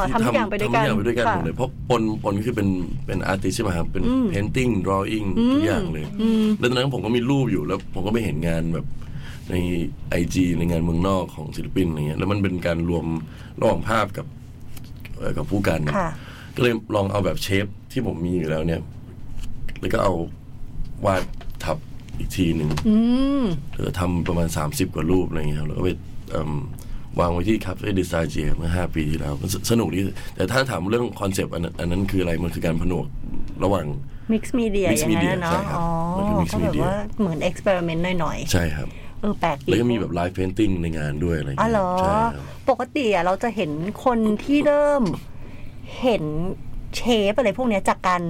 [0.08, 2.68] ที่ทำทุกอย่างไปด้วยกันทำทุกอย่างไปด้วยกันค่ะหมดเลยเพราะปนปนคือเป็น
[3.06, 8.86] เป็น artist ใช่ไหมครับเป็นอืม painting drawing ทุกอย่างเลยอืมแล้วตอนนั้นผมก็มีรูปอยู่แล้วผมก็ไปเห็นงานแบบ
[9.50, 9.54] ใน
[10.10, 13.04] IG ในงานเมืองนอกของศิลปินอะไรเงี้ยแล้วมันเป็นการรวม
[13.60, 14.26] ระหว่างภาพกับ
[15.16, 16.10] เอ่อกับพู่กันค่ะ
[16.56, 18.80] ก็เลยลองเอาแบบ shape ที่ผมมีอยู่แล้วเนี่ย
[19.80, 20.12] แล้วก็เอา
[21.06, 21.22] วาด
[21.64, 21.78] ทับ
[22.18, 22.96] อีกทีหนึ่งอื
[23.42, 23.44] ม
[23.76, 25.88] เออทำประมาณ 30 กว่ารูปอะไรเงี้ยครับแล้วก็ไป
[26.30, 26.52] เอิ่ม
[27.20, 29.98] วางไว้ที่คาเฟ่ดีไซน์เจียเมื่อ 5 ปีที่แล้วมันสสนุกดี
[30.34, 33.06] แต่ถ้าถามเรื่อง concept อันนั้นอันนั้นคืออะไรมันคือการผนวก
[33.64, 33.86] ระหว่าง
[34.32, 43.70] mixed media Mix อย่างนั้น media นะเนาะใช่ครับอ๋อมันคือ mix ก็แบบ media ว่าเหมือน experiment หน่อยใช่ครับๆเออแปลกดีแล้วก็มีแบบ live painting ในงานด้วยอะไรอ๋อเงี้ยเหรอใช่ครับปกติอะเราจะเห็น
[44.04, 45.02] คนที่เริ่ม
[46.00, 46.24] เห็น
[46.96, 48.22] shape อะไรพวกเนี้ยจากการ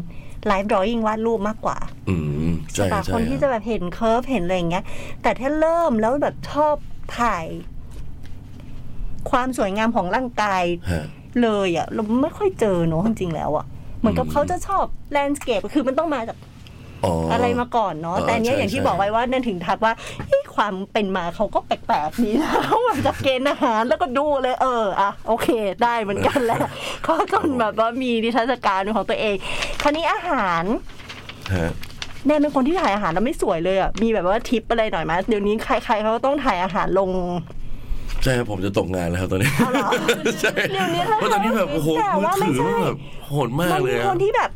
[0.46, 2.16] ไลฟ์ดรอ w ิ n งวาดรูปมากกว่า อื
[2.48, 4.84] มใช่ปะใช่คนที่คจะรับแบบเห็น curve เห็นอะไรอย่างเงี้ย
[5.22, 6.74] แต่ถ้าเริ่มแล้วแบบชอบ
[7.18, 7.46] ถ่าย
[9.30, 11.04] ความสวยงามของร่างกายฮะ
[11.42, 13.66] เลยอะเราไม่ค่อยเจอเนอะจริงๆแล้วอะ
[13.98, 16.36] เหมือนกับอืมเขาจะชอบแลนด์สเคปคือมันต้องมาจาก
[17.04, 19.92] อ๋อออะไรมาก่อนเนาะเออแต่อันเนี้ยใช่อย่างที่ใช่บอกไว้ว่านั่นถึงทักว่า
[20.28, 25.48] เฮ้ย ความเป็นมาเขาก็แปลกๆดีนะเขามาจากเกณฑ์อาหารแล้วก็ดูเลย เอออะโอเค
[25.82, 26.60] ได้เหมือนกันแหละ
[27.04, 29.36] เขาจนแบบว่ามีนิทรรศการเป็นของตัวเอง
[29.82, 30.64] คราวนี้อาหาร
[31.54, 31.70] ฮะ
[32.26, 37.10] แนนเป็นคนที่ถ่ายอาหารแล้วไม่สวยเลยอะ มีแบบว่าทิปอะไรหน่อยไหมเดี๋ยวนี้ใครๆเขาก็ต้องถ่ายอาหารลง
[38.22, 39.88] ใช่ครับผมจะตกงานแล้วครับตอนนี้เอาเหรอ
[40.40, 44.50] ใช่เดี๋ยวนี้เลยเพราะตอนนี้แบบโอ้โหแต่มือว่าไม่ถือใช่แบบโหดมากมันเลมียอะคนที่แบบ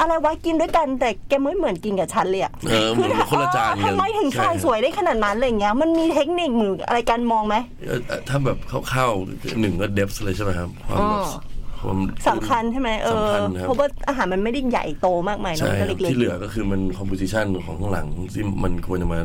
[0.00, 7.56] อะไรวะกินด้วยกันแต่แกไม่เหมือนกินกับฉันเลยอะเออเหมือนคนละจานกันทำไมถึงใช่ถ่ายสวยได้ขนาดนั้นอะไรเงี้ยมันมีเทคนิคหรืออะไรการมองไหม
[7.86, 8.58] เอ่อเอ่อถ้าแบบ
[8.92, 11.40] คร่าวๆหนึ่งก็เดฟเลยใช่ไหมครับความแบบอ๋อ
[11.80, 19.20] ความสำคัญใช่ไหมเออสำคัญครับเพราะว่าอาหารมันไม่ได้ใหญ่โตมากมายเนอะใช่มันคก็รับเล็กที่เหลือก็คือมันคอมโพสิชันของข้างหลังที่มันควรจะมา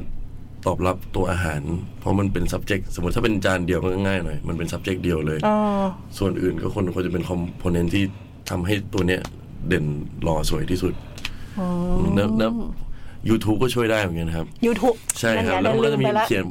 [0.66, 1.62] ตอบรับตัวอาหาร
[2.00, 5.56] เพราะมันเป็น subject สมมติถ้าเป็นจานเดียวก็ง่ายหน่อย มันเป็น subject เดียวเลยๆอ๋อ
[6.18, 8.04] ส่วนอื่นก็คนควรจะเป็นคอมโพเนนที่
[8.50, 9.22] ทำให้ตัวเนี้ย
[9.68, 9.86] เด่น
[10.24, 10.94] หล่อสวยที่สุด
[12.16, 12.52] แล้วแล้ว
[13.30, 16.44] YouTube ก็ช่วยได้เหมือนกันครับยูทูบใช่ครับ แล้วมันก็จะมีเขียน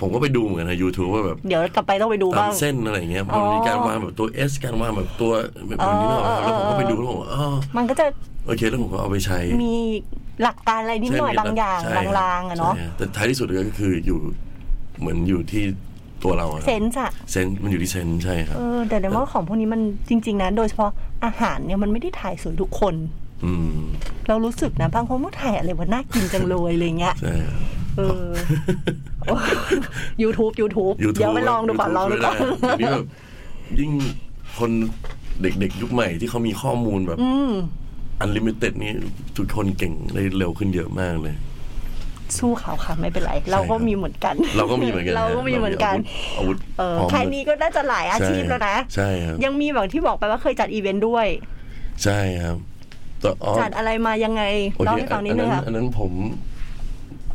[0.00, 5.32] ผมก็ไปดูเหมือนกันนะ YouTube ว่าแบบ เดี๋ยวกลับไปต้องไปดูตาบ้ามงเส้นอะไรอย่างเงี้ยอ๋มันอมีการวางแบบตัว S การวางแบบตัว
[5.68, 8.06] แบบนี้เนอะอ๋อแล้วผมก็ไปดูเออแล้วผมว่าอ๋อมันก็จะ
[8.46, 9.76] โอเคแล้วผมก็เอาไปใช้ มี
[10.42, 14.18] หลักการอะไรนิดหน่อยใช่บางอย่างใช่ลางๆอะเนาะใช่แต่ท้ายที่สุดก็คืออยู่
[15.00, 15.64] เหมือนอยู่ที่
[16.24, 20.90] ตัวเราอะครับเซนส์อะเซนส์มันอยู่ที่เซนส์ใช่ครับ เออแต่ในว่าของพวกนี้มันจริง ๆ นะ โดยเฉพาะ
[21.24, 22.94] อาหารเนี่ยมันไม่ได้ถ่ายสวยทุกคน
[23.44, 23.78] อืม
[24.28, 27.60] เรารู้สึกนะบางคนว่าถ่ายอะไรว่าน่ากินจังเลยอะไรเงี้ย ใช่ครับ
[27.96, 28.30] เออ
[30.22, 32.36] YouTube YouTube เดี๋ยวไปลองดูก่อนลองดูก่อน
[32.70, 33.06] อันนี้แบบ
[33.78, 33.90] ยิ่ง
[34.58, 34.70] คน
[35.42, 37.52] เด็กๆ ยุคใหม่ที่เขามีข้อมูลแบบอืม
[38.20, 38.92] unlimited นี้
[39.36, 41.34] ทุกคนเก่งได้เร็วขึ้นเยอะมากเลย
[42.38, 45.96] สู้เขาค่ะไม่เป็นไร เราก็มีเหมือนกัน เราก็มีเหมือนกันเราก็มีเหมือนกัน
[46.38, 51.26] อาวุธเออพร้อมแค่นี้ก็น่าจะหลายอาชีพแล้วนะใช่ครับยังมีแบบที่บอกไปว่าเคยจัดอีเวนต์ด้วย
[52.04, 52.56] ใช่ครับ
[53.20, 54.42] แต่อ๋อจัดอะไรมายังไง
[54.72, 56.12] โอเล่าเคให้ฟังนิดอันนึนั้งนค่ะอันนั้นผม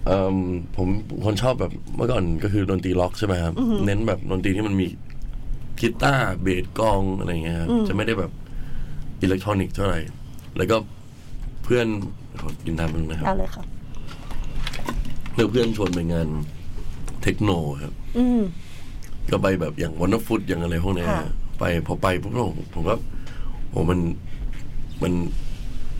[0.06, 0.38] เอ่อ
[0.78, 0.88] ผม
[1.26, 3.54] คนชอบแบบเมื่อก่อนก็คือดนตรีร็อกใช่ไหมครับ
[3.86, 4.88] เน้นแบบดนตรีที่มันมี
[5.80, 8.32] กีตาร์เบสกลองอะไรอย่างเงี้ยครับจะไม่ได้แบบ
[9.22, 10.00] อิเล็กทรอนิกส์เท่าไหร่
[10.58, 10.78] แล้วก็
[11.64, 11.88] เพื่อน
[12.40, 13.77] ขอกินน้ำนึงนะครับเอาเลยค่ะแล้ว
[15.50, 16.28] เพื่อนชวนไปงาน
[17.24, 17.50] เทคโน
[17.84, 18.42] ครับอืม
[19.32, 21.28] ก็ไปแบบอย่างวันนฟุตอย่างอะไรพวกเนี้ยค่ะ
[21.60, 22.96] ไปพอไปปุ๊บผมผมก็
[23.70, 24.00] โอ้มัน
[25.04, 25.14] มัน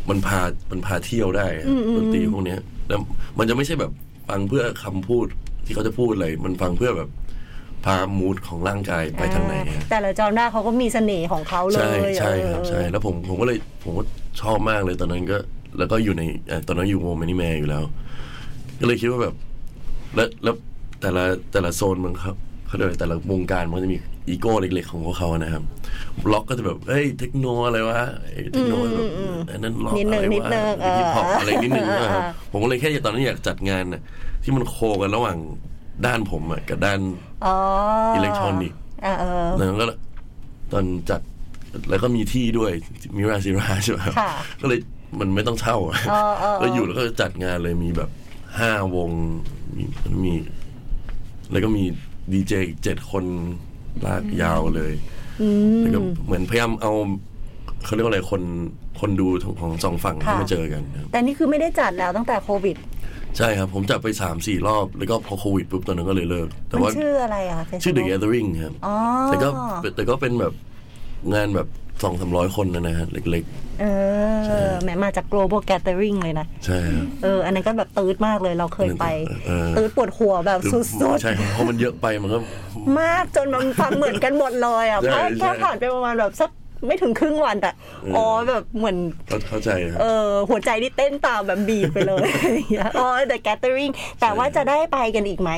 [0.10, 0.40] มันพา
[0.72, 1.66] มันพาเที่ยวได้อะ
[1.96, 3.00] ดนตรีพวกเนี้ยแล้ว
[3.38, 3.92] มันจะไม่ใช่แบบ
[4.30, 5.26] ฟังเพื่อคำพูด
[5.66, 7.10] ที่เขาจะพูดอะไร มันฟังเพื่อแบบ
[7.86, 14.04] พพามูดของร่างกายไปทางไหนฮะแต่ละจอหน้าเขาก็มีเสน่ห์ของเขาเลย ใช่ใช่ครับเออใช่ แล้วผมผมก็เลยผมก็
[14.42, 15.38] ชอบมากเลยตอนนั้นก็
[15.78, 17.84] แล้วก็อยู่ในเอ่อตอนนั้นอยู่วงแมนี่แมอยู่แล้ว
[18.80, 19.34] ก็เลยคิดว่าแบบ
[20.16, 20.56] แล้วแล้ว
[21.02, 22.32] แต่ละแต่ละโซนมันเขา
[22.68, 23.98] เขาเรียกอะไรแต่ละวงการมันก็จะมี
[24.30, 25.64] อีโก้เล็กๆของพวกเขานะครับ
[26.32, 29.10] ล็อกก็จะแบบเฮ้ยเทคโนอะไรวะเอ้ยเทคโนแบบ
[29.52, 34.02] อันนั้นล็อกนิดนึอะงไรนิดวะนึงเออฮิปฮอปอะไรนิดนึงเออนะครับเออผมก็เลยแค่ตอนนั้นอยากจัดงานน่ะ
[34.44, 35.38] ที่มันโคกันระหว่าง
[36.06, 37.00] ด้านผมอะกับด้าน
[37.46, 37.56] อ๋อ
[38.16, 39.86] อิอิเล็กทรอนิกส์อ่าเออแล้วก็
[40.74, 41.22] ตอนจัด
[41.90, 42.72] แล้วก็มีที่ด้วย
[43.16, 44.80] มิราซิราใช่ไหมครับค่ะก็เลย
[45.20, 48.10] มันไม่ต้องเช่าอะเออเออเออก็อยู่แล้วก็จัดงานเลยมีแบบ
[48.60, 49.10] ห้าวง
[49.78, 49.84] มี
[50.24, 50.34] มี
[51.52, 51.84] แล้วก็มี
[52.32, 53.26] ดีเจอีกเจ็ดคน
[54.06, 54.94] ลากยาวเลย
[55.80, 56.94] แล้วก็เหมือนพยายามเอา
[57.86, 58.42] เขาเรียกว่าอะไรคน
[59.00, 62.78] คนดูของของสองฝั่งค่ะให้มาเจอกันครับแต่นี่คือไม่ได้จัดแล้วตั้งแต่โควิด
[63.38, 68.96] ใช่ครับ ผมจัดไปสามสี่รอบ แล้วก็พอโควิดปุ๊บตอนนั้นก็เลยเลิกแต่มันว่าชื่ออะไรอะ festival ชื่อ The Gathering ครับอ๋อ
[69.28, 69.50] แต่ก็
[69.96, 70.54] แต่ก็เป็นแบบ
[71.34, 71.68] งานแบบ
[72.04, 73.46] สองสามร้อยคนนะนะฮะเล็ก
[73.82, 73.86] เอ
[74.70, 79.06] อแหมมาจาก global gathering เลยนะ ๆ ใช่ครับ เออ อันนั้นก็แบบตืดมากเลยเราเคยไป
[79.48, 80.86] เออ ตืดปวดหัวแบบสุด
[81.22, 86.50] ใช่ครับเพราะมันเยอะไปมันก็ ๆ มากจนมันฟังเหมือนกันหมดเลยอะใช่แค่ใช่ แค่ผ่านไปประมาณแบบสัก
[86.88, 87.72] ไม่ถึงครึ่งวันแต่
[88.04, 92.20] เอออ๋อ๋อแบบเหมือนเข้าเข้าใจครับ เออหัวใจนี่เต้นตามแบบบีบไปเลย
[92.54, 93.92] อย่างเงี้ยอ๋อ the gathering
[94.22, 95.52] แต่ว่าจะได้ไปกันอีกไหม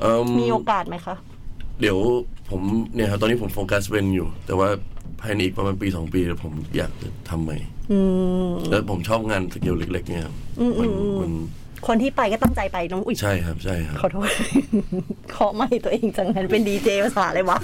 [0.00, 1.14] เอิ่มมีโอกาสไหมคะ
[1.80, 1.98] เดี๋ยว
[2.50, 2.62] ผม
[2.94, 4.68] เนี่ยครับตอนนี้ผมโฟกัสเป็นอยู่ แต่ว่า
[5.24, 7.56] ภายในอีกประมาณปีสองปีแล้วผมอยากจะทำใหม่
[7.92, 8.00] อื
[8.48, 10.34] มแล้วผมชอบงานสเกลเล็ก ๆ เนี่ยครับ
[10.80, 11.32] มันมัน
[11.86, 14.28] คนที่ไปก็ตั้งใจไปน้องอุ้ยใช่ครับใช่ครับ ขอโทษ
[15.30, 17.58] เคาะไม่ตัวเองจังนั้นเป็นดีเจภาษาอะไรวะ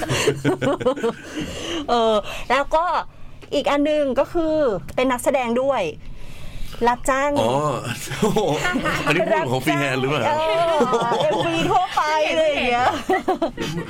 [1.88, 2.14] เออ
[2.50, 2.84] แล้วก็
[3.54, 4.54] อีกอันหนึงก็คือ
[4.96, 5.82] เป็นนักแสดงด้วย
[6.88, 7.52] รับจ้าง อ๋อ
[8.20, 8.40] โอ้โห
[9.06, 10.32] อันนี้พูดของฟรีแฮนด์หรือเปล่าเอ
[10.70, 10.74] อ
[11.22, 12.02] MV ทั่วไป
[12.36, 12.90] เลยอย่างเงี้ย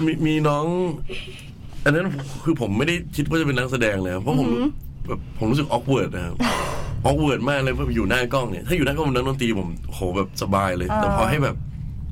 [0.04, 0.66] มีมีน้อง
[1.84, 2.04] อันนั้น
[2.44, 4.48] คือผมไม่ได้คิดว่าจะเป็นนักแสดงเลยครับเพราะผม
[5.08, 6.36] แบบผมรู้สึก awkward นะครับ
[7.06, 11.56] awkward มากเลยเพราะอยู่หน้ากล้องเนี่ยถ้าอยู่หน้ากล้องเป็นนักดนตรีผมโหแบบสบายเลย แต่พอให้แบบ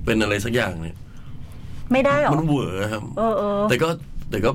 [0.05, 0.97] เป็นอะไรสักอย่างเนี่ย
[1.93, 3.89] ไม่ได้หรอมันเหวอร์ครับเออเออแต่ก็
[4.31, 4.51] แต่ก็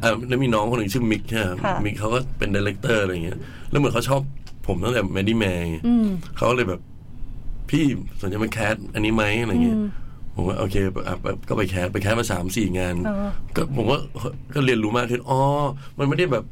[0.00, 3.38] เออแล้วมีน้องคนหนึ่งชื่อมิกใช่ไหมครับค่ะมิกเขาก็เป็น director อะไรอย่างเงี้ย
[3.70, 4.20] แล้วเหมือนเขาชอบ
[4.66, 5.64] ผมตั้งแต่แมดดี้แมร์
[6.36, 6.80] เขาก็เลยแบบ
[7.70, 7.84] พี่
[8.20, 9.78] สนใจมา cast อันนี้ไหมอะไรเงี้ย
[10.36, 10.76] ผมว่าโอเค
[11.08, 11.16] อะ
[11.48, 13.98] ก็ไป cast ไป cast มาสามสี่งานเออก็ผมก็
[14.54, 15.40] ก็เรียนรู้มากขึ้นอ๋อ
[15.98, 16.44] มันไม่ได้แบบ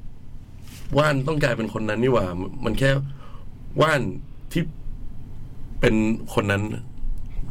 [0.99, 2.27] ว่านต้องกลายเป็นคนนั้นนี่หว่า
[2.65, 2.91] มันแค่
[3.83, 4.01] ว่าน
[4.53, 4.63] ที่
[5.81, 5.95] เป็น
[6.35, 6.63] คนนั้น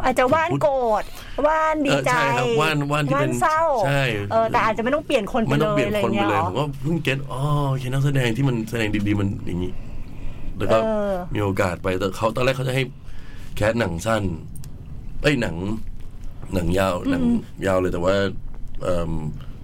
[0.03, 1.03] อาจจะว่านโกรธ
[1.47, 9.71] ว่านดีใจเออใช่ครับว่านว่านที่เป็นเศร้าใช่เออแต่อาจจะไม่ต้องเปลี่ยนคนไปไม่เลต้องเปลี่ยนยอะไรคนไปเงี้ยเลยหรอผมก็เพิ่ง get อ๋อโอเคนักแสดงที่มันแสดงดีๆมันอย่างนี้
[10.57, 12.83] แล้วก็เออมีโอกาสไปแต่เขาตอนแรกเขาจะให้
[13.55, 14.23] cast หนังสั้น
[15.21, 15.55] เอ้ยหนัง
[16.53, 17.23] หนังยาวหนัง
[17.67, 18.15] ยาวเลยแต่ว่า
[18.81, 19.11] เอิ่ม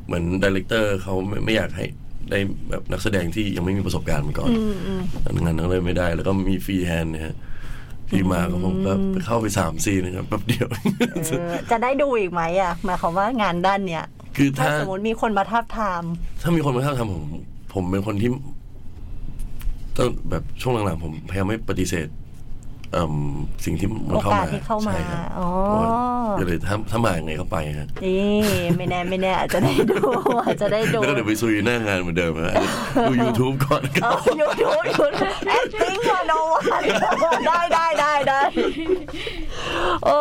[0.05, 1.85] เหมือน director เขาไม่ไม่อยากให้
[2.31, 4.51] ได้แบบนักแสดงที่ยังไม่มีประสบการณ์มาก่อน
[5.43, 7.35] งานนั้นเลยไม่ได้ แล้วก็มีฟรีแฮนด์เนี่ยฮะ
[8.09, 8.93] ที่มาก็ผมก็
[9.25, 10.67] เข้าไปสามซีนนะครับแป๊บเดียว
[11.13, 14.05] เออจะได้ดูอีกไหมอะหมายความว่างานด้านเนี้ย
[14.37, 16.03] คือถ้าถ้าสมมติมีคนมาทาบทาม
[16.41, 17.23] ถ้ามีคนมาทาบทามผม
[17.73, 18.29] ผมเป็นคนที่
[19.97, 22.18] ตั้งแบบช่วงหลังๆผมพยายามไม่ปฏิเสธเอิ่ม
[23.65, 25.89] สิ่งที่มันเข้าโอกามาสที่เข้ามาใช่ครับอ๋อเพราะว่า
[26.39, 28.27] ก็เลยถ้าถ้ามาอย่างไงก็ไปฮะนี่
[28.77, 29.99] ไม่แน่ไม่แน่อาจจะได้ดู
[30.45, 32.53] อาจจะได้ดูแล้วก็เดี๋ยวไปซุยหน้างานเหมือนเดิมฮะ
[33.09, 36.81] ดู YouTube ก่อนก็เออยูทูบยูทูบ acting ค่ะโนวัน
[37.47, 38.41] ได้ได้ได้ได้
[40.05, 40.17] โอ้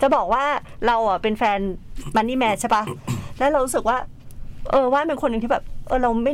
[0.00, 0.44] จะบอกว่า
[0.86, 1.58] เราอะเป็นแฟน
[2.16, 2.82] มันนี่แมนใช่ปะ
[3.38, 3.98] แล้วเรารู้สึกว่า
[4.70, 6.32] เออว่าเป็นคนหนึ่งที่แบบ เออเราไม่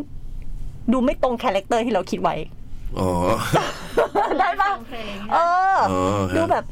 [0.93, 2.37] ดูไม่ตรง character ที่เราคิดไว้
[3.01, 3.11] อ๋อ
[4.39, 4.95] ได้ปะโอเค
[5.33, 5.37] เอ
[5.75, 6.65] ออ๋อฮะดูแบบ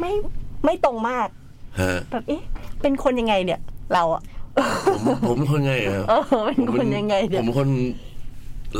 [0.00, 0.12] ไม่
[0.64, 1.28] ไม่ตรงมาก
[1.80, 2.42] ฮะแบบเอ๊ะ
[2.82, 3.60] เป็นคนยังไงเนี่ย
[3.94, 4.22] เราอะ
[5.06, 7.68] ผมผมคนไงอะครับเออเป็นคนยังไงผเนี่ยมเป็นคน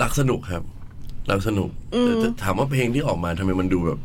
[0.02, 0.62] รักสนุกครับ
[1.30, 1.68] รักสนุก
[2.00, 3.98] แต่แต่ถามว่าเพลงที่ออกมาทำไมมันดูแบบ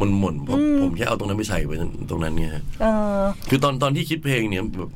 [0.00, 1.76] มันหม่นๆผมผมแค่เอาตรงนั้นไปใส่ไว้
[2.10, 2.86] ตรงนั้นเนี่ยฮะเอ
[3.18, 4.90] อคือตอนตอนที่คิดเพลงเนี่ยแบบ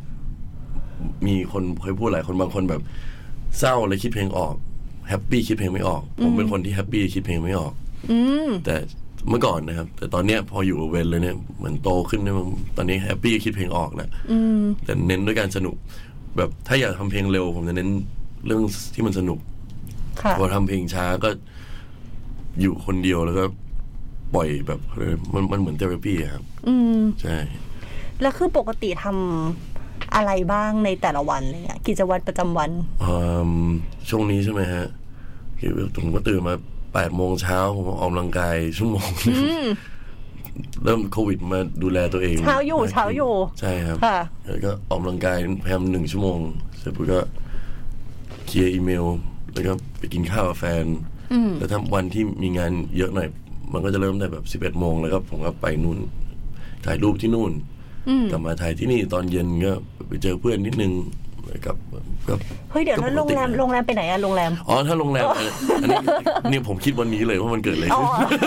[1.26, 2.82] มีคนเคยพูดหลายคนบางคนแบบ
[3.58, 4.54] เศร้าเลยคิดเพลงออก
[5.08, 7.72] happy คิดเพลงไม่ออก ผมเป็นคนที่ happy คิดเพลงไม่ออก
[8.10, 8.74] อืมแต่
[9.28, 12.46] เมื่อก่อนนะครับ แต่ตอนเนี้ยพออยู่กับเวนเลยเนี่ยเหมือนโตขึ้นเนี่ยมัน
[12.76, 15.76] ตอนนี้ happy คิดเพลงออกแล้วอืมแต่เน้นด้วยการสนุก
[16.36, 17.90] แบบถ้าอยากทำเพลงเร็ว ผมจะเน้น
[18.46, 18.62] เรื่อง
[18.94, 19.38] ที่มันสนุก
[20.22, 21.28] ค่ะพอทำเพลงช้าก็
[22.60, 23.44] อยู่คนเดียวแล้วก็
[24.34, 24.80] ปล่อยแบบ
[25.34, 27.36] มันมันเหมือน therapy ครับ อืมใช่
[28.20, 29.73] แล้วคือปกติทำ
[30.16, 32.70] อะไรบ้างในแต่ละวันอะไรเงี้ยกิจวัตรประจำวัน
[33.04, 33.14] อื
[33.48, 33.52] ม
[34.08, 34.86] ช่วงนี้ใช่ไหมฮะ
[35.60, 36.54] คือผมก็ตื่นมา
[36.94, 39.08] แปดโมงเช้าผมออกกำลังกายชั่วโมง
[40.84, 46.38] เริ่มโควิดมาดูแลตัวเองเช้าอยู่มกขึ้นเช้าอยู่ ใช่ครับค่ะแล้วก็ออกกำลังกายพยายามหนึ่งชั่วโมง
[46.78, 47.20] เสร็จปุ๊บก็
[48.46, 49.04] เคลียร์อีเมล
[49.52, 50.84] แล้วก็ไปกินข้าวกับแฟน
[51.58, 53.28] แล้วถ้าวันที่มีงานเยอะหน่อย
[53.72, 55.98] มันก็จะเริ่มแต่แบบสิบเอ็ดโมงแล้วก็ผมก็ไปนู่น
[56.84, 57.52] ถ่ายรูปที่นู่น
[58.30, 59.72] กลับมาถ่ายที่นี่ตอนเย็นก็
[60.08, 60.92] ไปเจอเพื่อนนิดนึง
[61.48, 61.76] แล้วกับ
[62.28, 62.34] ก็
[62.70, 65.46] เฮ้ยเดี๋ยวแล้วโรงแรมโรงแรมไปไหนอะโรงแรมอ๋อถ้าโรงแรมอัน
[65.82, 65.98] อันนี้
[66.50, 68.40] นี่ผมคิดวันนี้เลยว่ามันเกิดอะไรอ๋อขึ้น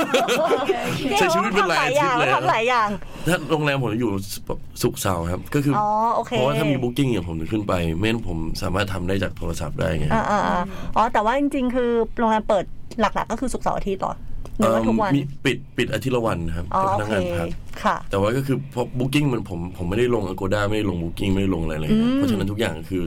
[1.19, 2.89] ใช้ชีวิตเป็นหลายอาทิตย์เลยทำหลายอย่าง
[3.27, 4.11] ถ้าโรงแรมผมจะอยู่
[4.47, 10.63] แบบสุกร์เสาร์ครับ ก็คือออ๋อโอเคเพราะว่าถ้ามีบุ๊กิ้งอย่างผมจะขึ้นไปไม่งั้นผมสามารถทำได้จากโทรศัพท์ได้ไงอ่าอ่าอ่า
[10.95, 11.89] อ๋อแต่ว่าจริงๆ คือ
[12.19, 12.65] โรงแรมเปิด
[12.99, 14.13] หลักๆ ก็คือศุกร์เสาร์อาทิตย์เหรอ
[14.55, 17.47] หรือว่าทุกวันเอิ่มมีปิดปิดอาทิตย์ละวันครับอ๋อให้พโอนักเคงานพัก
[17.83, 23.01] ค่ะ แต่ว่าก็คือพอ booking มันผมผมไม่ได้ลง Agoda ไม่ได้ลง Booking ไม่ได้ลงอะไรเลยครับเพราะฉะนั้นทุกอย่างคือ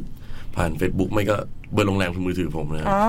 [0.56, 1.36] ผ่าน Facebook ไม่ก็
[1.72, 3.02] เบอร์โรงแรมคือมือถือผมนะครับอ๋อ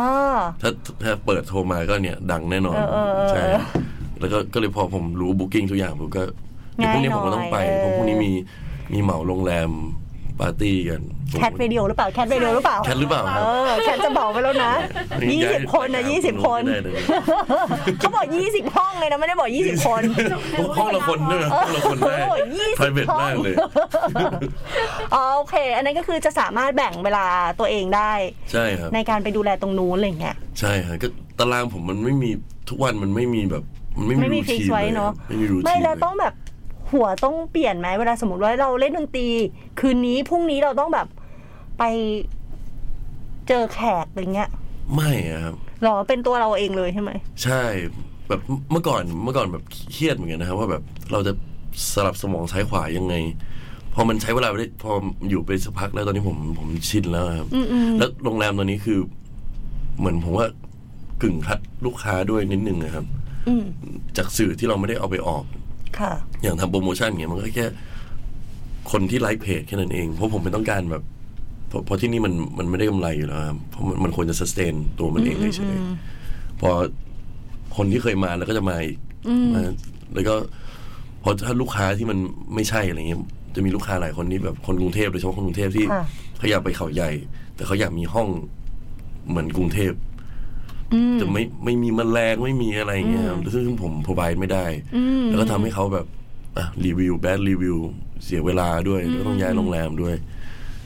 [0.61, 0.71] ถ้า
[1.03, 3.43] ถ้าเปิดโทรมาก็เนี่ยดังแน่นอนเออเออเออใช่
[4.19, 6.23] แล้วก็ก็เลยพอผมรู้ booking ทุกอย่างผมก็
[6.75, 8.31] เดี๋ยวพรุ่งนี้ผมก็ต้องไปง่ายหน่อยเพราะพรุ่งนี้มี
[8.93, 9.69] มีเหมาโรงแรม
[10.41, 11.01] ปาร์ตี้กัน
[11.37, 13.41] แคทเรดิโอหรือเปล่าแคทเรดิโอหรือเปล่าแคทหรือเปล่าคเอรั
[13.75, 14.73] บอแคทจะบอกไปแล้วนะ
[15.21, 17.03] นี่ยี่ย้าสิบคนนะยี่สิบคนไม่ได้เลย
[17.99, 20.01] เขาบอกยี่สิบห้องเลยนะไม่ได้บอกยี่สิบคน
[20.77, 23.55] ห้องละคนด้วยนะห้องละคนได้โอ้ย20 private ห้องมากเลย
[25.15, 27.25] อ๋อโอเค อันนั้นก็คือจะสามารถแบ่งเวลา
[27.59, 28.11] ตัวเองได้
[28.51, 31.07] ใช่ครับในการไปดูแลตรงนู้นอะไรเงี้ยใช่ครับก็
[31.39, 32.29] ตารางผมมันไม่มี
[32.69, 33.63] ทุกวันมันไม่มีแบบ
[33.97, 36.33] มันไม่มีไม่มีรูฟิกทีนไว้เลยเนาะไม่มีรูทีนไม่แล้วเลยต้องแบบ
[36.93, 39.27] หัวต้องเปลี่ยนไหมเวลาสมมติว่าเราเล่นดนตรี
[39.79, 41.07] คืนนี้พรุ่งนี้เราต้องแบบ
[41.79, 41.83] ไป
[43.47, 44.49] เจอแขกอะไรเงี้ย
[44.95, 47.11] ไม่อะครับหรอเป็นตัวเราเองเลยใช่ไหม
[47.43, 47.63] ใช่
[48.27, 51.33] แบบเมื่อก่อนเมื่อก่อนแบบเครียดเหมือนกันนะครับ ว่าแบบเราจะ
[51.93, 53.15] สลับสมองซ้ายขวายังไง
[53.93, 54.91] พอมันใช้เวลาไปได้พอ
[55.29, 57.47] อยู่ไปสักพักแล้วตอนนี้ผมผมชินแล้วครับ
[57.99, 58.99] แล้วโรงแรมตอนนี้คือ
[59.99, 60.47] เหมือนผมว่า
[61.21, 63.05] กึ่งคัดลูกค้าด้วยนิดนึงนะครับ
[63.47, 63.63] อืม
[64.17, 65.60] จากสื่อที่เราไม่ได้เอาไปออกค่ะ
[66.41, 67.67] อย่างทำโปรโมชั่นเงี้ยมันก็แค่
[68.91, 71.03] คนที่ไลค์เพจแค่นั้นเอง เพราะผมไม่ต้องการแบบ
[71.67, 76.69] เพราะเพราะที่นี่มันมันไม่ได้กำไรอยู่แล้วครับเพราะมันมันควรจะสแตนตัวมันเองเฉยๆพอ
[77.77, 78.97] คนที่เคยมาแล้วก็จะมาอีก
[79.53, 79.61] มา
[80.13, 80.35] แล้วก็
[81.23, 82.17] พอถ้าลูกค้าที่มัน
[82.55, 83.19] ไม่ใช่อะไรเงี้ย
[83.55, 86.03] จะมีลูกค้าหลายคนที่แบบคนกรุงเทพโดยเฉพาะคนกรุงเทพที่ค่ะ
[86.37, 87.11] เขาอยากไปเขาใหญ่
[87.55, 88.27] แต่เขาอยากมีห้อง
[89.29, 89.91] เหมือนกรุงเทพ
[91.21, 94.65] จะไม่ไม่มีแมลงไม่มีอะไรเงี้ยครับซึ่งผมพร o ไ i d e ไม่ได้
[95.27, 96.05] แล้วก็ทำให้เขาแบบ
[96.57, 97.77] อะรีวิวแบดรีวิว
[98.23, 100.15] เสียเวลาด้วยแล้วก็ต้องย้ายโรงแรมด้วย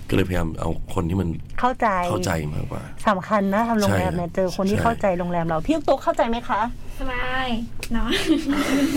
[0.09, 1.29] ก็เลยพยายามเอาคนที่มัน
[1.59, 6.61] เข้าใจเข้าใจมากกว่าสำคัญนะทำโรงแรมเนี่ยใช่เจอคนที่ใช่เข้าใจโรงแรมเราพี่ตุ๊กเข้าใจไหมคะ
[6.99, 7.47] สบาย
[7.95, 8.11] นอน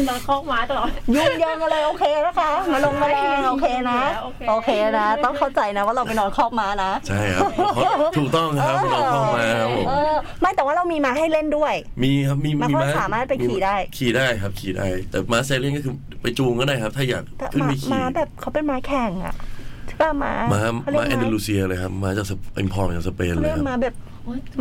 [0.09, 19.58] นอนคอกม้าตลอดยุ่งเยิงอะไรโอเคนะคะมาลงมาแรงโอเคนะโอเคโอเคนะ ต้องเข้าใจนะว่าเราไปนอนคอกม้านะใช่ครับเพราะถูกต้องครับเราเข้ามาครับผมเออไม่แต่ว่าเรามีมาให้เล่นด้วย มีครับมีม้าก็สามารถไปขี่ได้ ขี่ได้ครับขี่ได้ แต่ม้าไซเลียนก็คือไปจูงก็ได้ครับ ถ้าอยากแต่ขึ้นม้าไปขี่ม้าแบบเขาเป็นม้าแข่งอะใช่
[20.01, 22.27] ป่ะม้าม้าเขาเรียม้ากแอนเดลูเซียเลยครับม้าจาก
[22.59, 23.95] อิมพอร์ตจากสเปนเขาเลเรียยคกรับม้าแบบ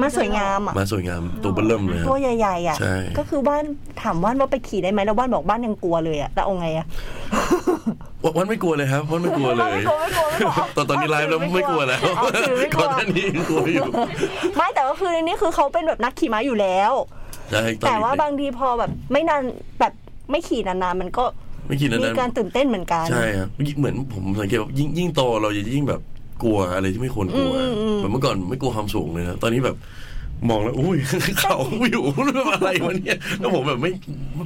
[0.01, 3.63] ม้าสวยงามอะม้าสวยงามตัวเบลเริ่มเลยครัตับวใหญ่ๆอะใช่ก็คือบ้าน
[4.03, 6.85] ถามว่านว่าไปขี่ได้ไหมแล้วว่านบอกบ้านยังกลัวเลยอะแล้วเอาไงอะ
[8.23, 13.85] วันวันไม่กลัวเลยครับวันไม่กลัวเลยไม่กลัวไม่กลัวไม่กลัวตอนตอนนี้ไลฟ์แล้วไม่กลัวแล้วอ๋อถือไม่กลัวก่อนหน้านี้ยังกลัวอยู่
[14.55, 16.93] ไม่แต่ก็คือนี่คือเขาเป็นแบบนักขี่ม้าอยู่แล้ว
[17.51, 19.41] ใช่ตอนแต่ว่าเด็กๆบางทีพอแบบไม่นาน
[19.79, 19.93] แบบ
[20.31, 21.23] ไม่ขี่นานๆมันก็
[21.67, 23.47] ไม่คิดนะมีนั้นการตื่นเต้นเหมือนกัน ใช่ครับ
[23.79, 26.01] เหมือนผมสังเกตว่ายิ่งยิ่งโตเราจะยิ่งแบบ
[26.43, 29.75] กลัวอะไรที่ไม่ควรกลัวอืมอืมแบบเมื่อก่อนไม่กลัวความสูงเลยนะตอนนี้แบบ
[30.49, 30.97] มองแล้วอุ้ย
[31.39, 31.55] เขา
[31.91, 33.91] อยู่เรื่องอะไรวะเนี่ยแล้วผมแบบไม่
[34.35, 34.45] ไม่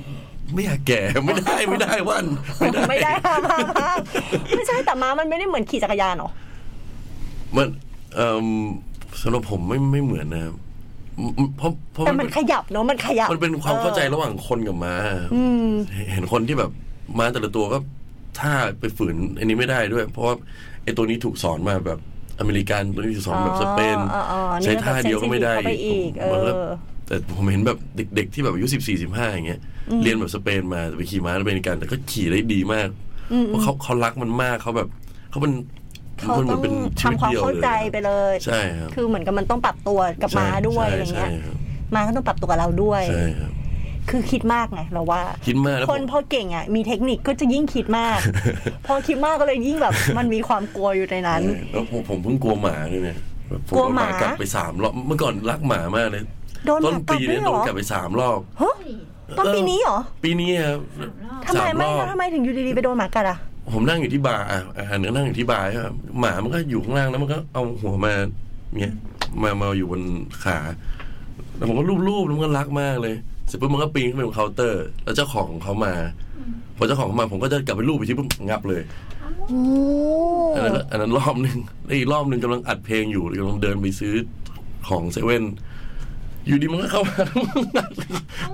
[0.53, 2.25] ไม่อยากแก่ไม่ได้ไม่ได้วัน
[2.59, 3.99] ไม่ได้ไม่ได้ห้ามห้ามห้าม
[4.55, 6.29] ไม่ใช่แต่ม้ามันไม่ได้เหมือนขี่จักรยานหรอ
[7.55, 7.67] มัน
[8.15, 8.47] เอ่อ
[9.21, 10.55] สำหรับผมไม่ไม่เหมือนนะครับ
[11.57, 14.93] เพราะเพราะแต่มันมันเป็นขยับเนอะมันขยับ มันเป็นความเข้าใจระหว่างคนกับม้า
[15.35, 15.67] อืม
[16.11, 16.71] เห็นคนที่แบบ
[17.17, 17.77] ม้าแต่ละตัวก็
[18.39, 20.35] ถ้าไปฝืนอันนี้ไม่ได้ด้วย เพราะว่า
[20.83, 21.99] ไอ้ตัวนี้ถูกสอนมาแบบ
[22.39, 26.71] อเมริกันตัวนี้ถูกสอนแบบสเปนอ๋ออ๋ออ๋อใช้ท่าเดียวก็ไม่ได้เข้าไปอีกผมมันก็เออ
[27.07, 27.77] แต่ผมเห็นแบบ
[28.15, 29.61] เด็ก ๆ ที่แบบอายุสิบสี่สิบห้าอย่างเงี้ย
[30.03, 32.89] เรียนแบบสเปนมาไปขี่ม้าอเมริกันแต่ก็ขี่ได้ดีมาก
[33.45, 34.87] เพราะเขาเขารักมันมากเขาแบบ
[35.29, 35.53] เขาเป็น
[36.19, 41.57] เขามันเหมืต้ออนงเป็นชีวิตทำความเดียวเข้าเลยใจไปเลยใช่ครับคือเหมือนกับมันต้องปรับตัวกับม้าด้วยใช่อะไรเงี้ยใช่ครับ
[41.95, 43.50] ม้าก็ต้องปรับตัวกับเราด้วยใช่ครับ
[44.09, 48.19] คือคิดมากไงเราว่า คิดมากแล้วคผนมพอเก่งอะมีเทคนิคก็จะยิ่งคิดมาก
[48.87, 51.41] พอคิดมากก็เลยยิ่งแบบ มันมีความกลัวอยู่ในนั้น
[51.71, 53.17] แล้วผมผมเพิ่งกลัวหมาด้วยเนี่ย
[53.49, 56.23] แบบผกลัวหมาโดนกัดไปสามรอบเมื่อก่อนรักหมามากเลย
[56.65, 58.75] โดนหต้มานกัดปีด้วเนี่ยยเหโดรนอกัดไปสามรอบฮะ
[59.37, 60.79] ตอนปีนี้เหรอ ปีนี้ครับ
[61.45, 63.37] ทำไมสามไม่รอบแล้วทำไมถึงอยู่ดีๆไปโดนหมากัดอะ
[63.73, 65.87] ผมนั่งอยู่ที่บาร์อะอาหารก็นั่งอยู่ที่บาร์ใช่ไหม
[66.19, 68.13] หมามันก็อยู่ข้างล่างแล้วมันก็เอาหัวมา
[68.81, 68.95] เนี่ย
[69.43, 70.01] มามาอยู่บน
[70.43, 70.57] ขา
[71.55, 75.93] แล้วผมก็ลูบๆแล้วมันก็รักมากเลยเสร็จปุ๊บมันก็ปีนขึ้นไปบนเคาน์เตอร์ แล้วเจ้าของเขามา
[76.77, 78.81] พอเจ้าของเข้ามาผมก็จะกลับไปลูบไปที่ปุ๊บงับเลย
[79.47, 79.61] โอ้
[80.55, 84.13] อันนั้นอันนั้นรอบหนึ่งแล้วอีกรอบหนึ่งกำลังอัดเพลงอยู่กำลังเดินไปซื้อ
[84.87, 85.43] ของเซเว่น
[86.47, 87.21] อยู่ดีมันก็เข้ามา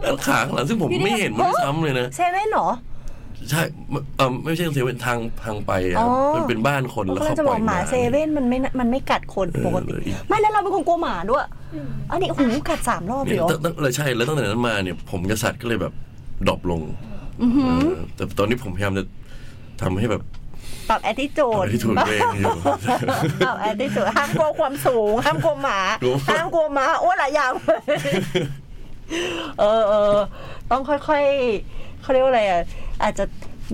[0.02, 2.70] แล้วขาข้างหลังซึ่งผมไม่เห็นมันด้วยซ้ำเลยนะเซเว่นเหรอ
[3.50, 3.62] ใช่
[4.18, 11.46] เออไม่ใช่เซเว่นทางทางไปอะอ๋อมันเป็นบ้านคนแล้วก็เขาจะปบล่ออกยหมาเซเว่นมันไม่มันไม่กัดคนปกติเออเลยไม่แล้วเราเป็นคนกลัวหมาด้วย
[12.12, 15.94] อันนี้หูกัดสามรอบเลเนี่ยยเหรอตั้งตั้งเลยใช่แล้วตั้งแต่นั้นมาเนี่ย ผมกับสัตว์ก็เลยแบบ
[16.48, 16.82] drop ลง
[17.64, 19.04] เออแต่ตอนนี้ผมพยายามจะ
[19.82, 20.24] ทำให้แบบ
[20.90, 22.52] ปรับแอตติจูดที่ถูกเองอยู่
[23.46, 27.80] ปรับแอตติจูดห้ามกลัวความสูง ห้ามกลัวหมากลัวห้ามกลัวหมาโอ้หลายอย่างเลย
[29.60, 30.16] เออเออ
[30.72, 32.62] ต้องค่อยๆเขาเรียกว่าอะไรอะ
[33.04, 33.26] อาจจะ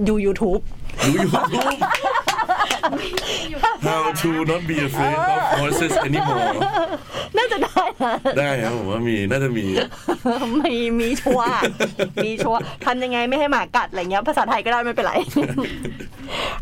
[0.08, 0.62] ดู YouTube
[1.06, 1.44] ดูยูทูบ
[3.88, 6.54] How to not be afraid of horses anymore
[7.38, 9.66] น่าจะได้นะได้ครับผมว่ามีน่าจะมี
[10.64, 11.50] มีมีชัวร์
[12.24, 15.14] มีชัวร์ทำยังไงไม่ให้หมากัดอะไรเงี้ย ภาษาไทยก็ได้ไม่เป็นไร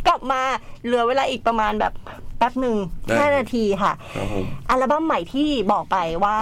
[0.08, 0.42] กลับมา
[0.86, 1.94] เหลือเวลาอีกประมาณแบบ
[2.38, 2.76] แป๊บหนึ่ง
[3.08, 6.38] ได้ห้านาทีค่ะครับผมอัลบั้มใหม่ที่บอกไปว่า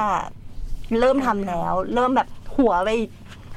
[1.00, 2.90] เริ่มทำแล้ว เริ่มแบบหัวไป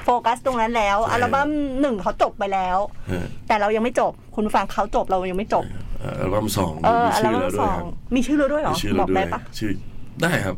[0.04, 1.48] โฟกัสตรงนั้นแล้วอัลบั้ม
[1.80, 2.78] หนึ่งเขาจบไปแล้ว
[3.10, 5.64] ฮะแต่เรายังไม่จบ คุณฟังเขาจบเรายังไม่จบ
[6.20, 9.70] อัลบั้มสองเออมีอัลชื่อบั้แล้มวสด้วยองครับมีชื่อแล้วด้วยเหรอมีชื่อบแล้วอกด้วได้ยปะชื่อ
[10.22, 10.56] ได้ครับ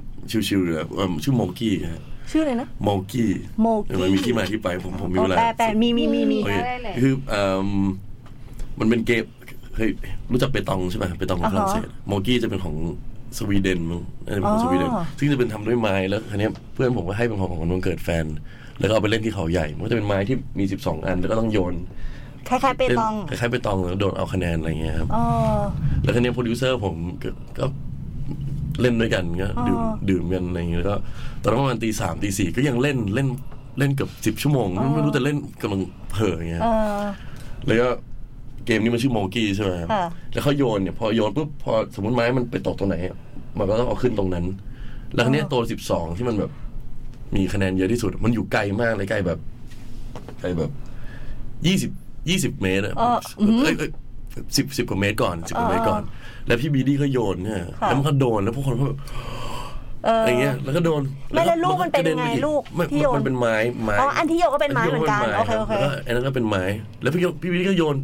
[0.49, 3.31] ชิวๆเลยครับเอิ่มชื่อโมกี้ฮะชื่ออะไรนะโมกี้
[3.61, 7.69] โมเดี๋ยวกี้มันมีที่มาที่ไปผมผมมีโอ้เวลาแปลแปลมีมีมีมีโอเคได้เลยคือเอิ่ม
[8.81, 9.25] มันเป็นเกม
[9.75, 9.89] เคย
[10.33, 12.77] รู้จักเปตองใช่ไหมเปตองของฝรั่งเศสโมกี้จะเป็นของ
[13.39, 18.25] สวีเดนมั้งน่าจะเป็นของสวีเดนอ๋อซึ่งจะเป็นทำด้วยไม้แล้วคันนี้ยเพื่อนผมก็ให้เป็นของของวันเกิดแฟน
[18.81, 21.75] แล้วก็เอาไปเล่นที่เขาใหญ่ มันก็จะเป็นไม้ที่มี 12 อัน แล้วก็ต้องโยน
[22.49, 25.25] คล้ายๆเปตองคล้ายๆเปตองแล้วโดนเอาคะแนนอะไรเงี้ยครับอ๋อ
[26.03, 27.65] แล้วคันนี้ยโปรดิวเซอร์ผมก็ก็
[28.81, 30.97] เล่นด้วยกันก็ดื่มอ๋อดื่มกันอะไรอย่างเงี้ยแล้วก็
[31.43, 33.29] ตอนนั้นประมาณตีสามตีสี่ก็ยังเล่นเล่น
[33.79, 36.69] เล่นเกือบสิบชั่วโมง ไม่ไม่รู้จะเล่นกำลังเผลออย่างเงี้ยเอ
[37.01, 37.03] อ
[37.67, 37.89] แล้วก็
[38.67, 43.17] เกมนี้มันชื่อโมกี้ใช่ไหมครับค่ะแล้วเขาโยนเนี่ยพอโยนปุ๊บพอสมมติไม้มันไปตกตรงไหนอะ
[43.59, 44.45] มันก็ต้องเอาขึ้นตรงนั้น
[45.15, 46.51] แล้วคันนี้ยตัวสิบสองที่มันแบบ
[47.35, 49.39] มีคะแนนเยอะที่สุด มันอยู่ไกลมากเลยไกลแบบ
[50.41, 50.71] ไกลแบบ
[51.67, 51.91] ยี่สิบ
[52.29, 53.75] ยี่สิบเมตรอะเอออืมเอ้ย
[54.57, 56.03] สิบสิบกว่าเมตรก่อนสิบกว่าเมตรก่อน
[56.47, 58.99] แล้วพี่บีดี้ก็โยนเนี่ยค่ะแล้วมันก็โดนแล้วพวกคนก็แบบ
[60.05, 61.03] เอออะไรเงี้ยแล้วก็โดน
[61.35, 66.63] ไม่แล้วลูกมันเป็นระยังไงปอีลูกไม่ที่โยนมันเป็นไม้ไม้อ๋ออันที่โยนก็เป็นไม้เหมือนกันที่โยโอเคโอเคแล้วก็อันนั้นก็เป็นไม้
[67.03, 67.97] แล้วพี่โยพี่บีดี้ก็โยน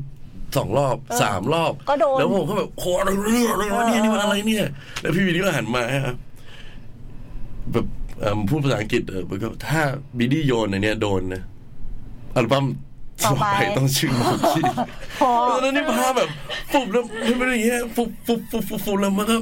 [0.56, 4.66] สองรอบสามรอบก็โดนแล้วผมก็แบบโคตรอะไรเนี่ยอะไรวะเนี่ยนี่มันอะไรเนี่ย
[5.00, 6.16] แล้วพี่บีดี้ก็หันมาครับ
[7.72, 7.99] แบบเอิ่ม
[8.48, 9.80] พูดภาษาอังกฤษเออมันก็ถ้า
[10.18, 11.42] บีดี้โยนอันเนี้ยโดนนะ
[12.36, 12.66] อัลบั้ม
[13.24, 14.20] ต่อไปต้องชื่อโม
[14.56, 14.62] กี้
[15.20, 16.28] พอแล้วนี่พาแบบ
[16.72, 19.36] ฟุบแล้วมันเป็นอย่างเงี้ยฟุบฟุบฟุบฟุบฟุบแล้วมันก็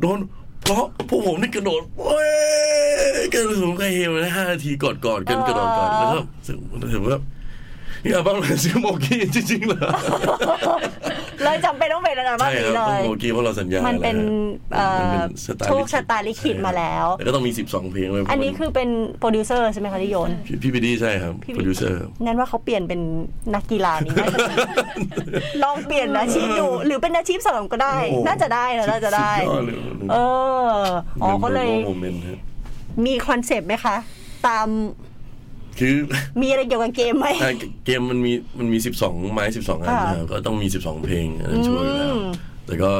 [0.00, 0.18] โดน
[0.62, 2.30] เพราะพวกผมนี่กระโดดเว้ย
[3.34, 6.18] กระโดดผมก็เฮลนะห้านาทีกอดกอดกันกระโดดกอดแล้วก็
[6.92, 7.18] ถือว่า
[8.04, 9.90] นี่อัลบั้มอะไรชื่อโมกี้จริงๆเหรอ
[11.42, 14.16] เลยจำเป็นต้องเป็นอัลบั้มใช่นี้ครับเลต้องยโมกี้เพราะเราสัญญามันเป็น
[14.72, 18.88] แล้วเอ่มันอเป็นสไตล์โชคชะตาลิขิตมาแล้ว แล้วก็ต้องมี 12 เพลงเลยอันนี้คือเป็น
[19.18, 23.00] โปรดิวเซอร์ใช่ไหมคะที่โยน พี่พี่พีดีใช่ครับโปรดิวเซอร์งั้นว่าเขาเปลี่ยนเป็น
[23.54, 24.56] นักกีฬานี้น่าจะดี
[25.62, 29.76] ลองเปลี่ยนอาชีพดู หรือเป็นอาชีพเสริมก็ได้ โอ้น่าจะได้นะน่าจะได้ สุยอเลย
[30.12, 30.16] เอ
[30.70, 30.76] อ
[31.22, 32.38] อ๋อก็เลย โมเมนต์ฮะ
[33.06, 33.96] มีคอนเซปต์ไหมคะ
[34.46, 34.68] ตาม
[35.80, 35.94] คือ
[36.42, 37.52] มีอะไรเกี่ยวกับเกมไหมอะ
[37.86, 42.26] เกมมันมีมันมีสิบสองไม้สิบสองอันค่ะนะครับก็ต้องมีสิบสองเพลงอันนั้นช่วยอยู่แล้วอืม
[42.66, 42.90] แต่ก็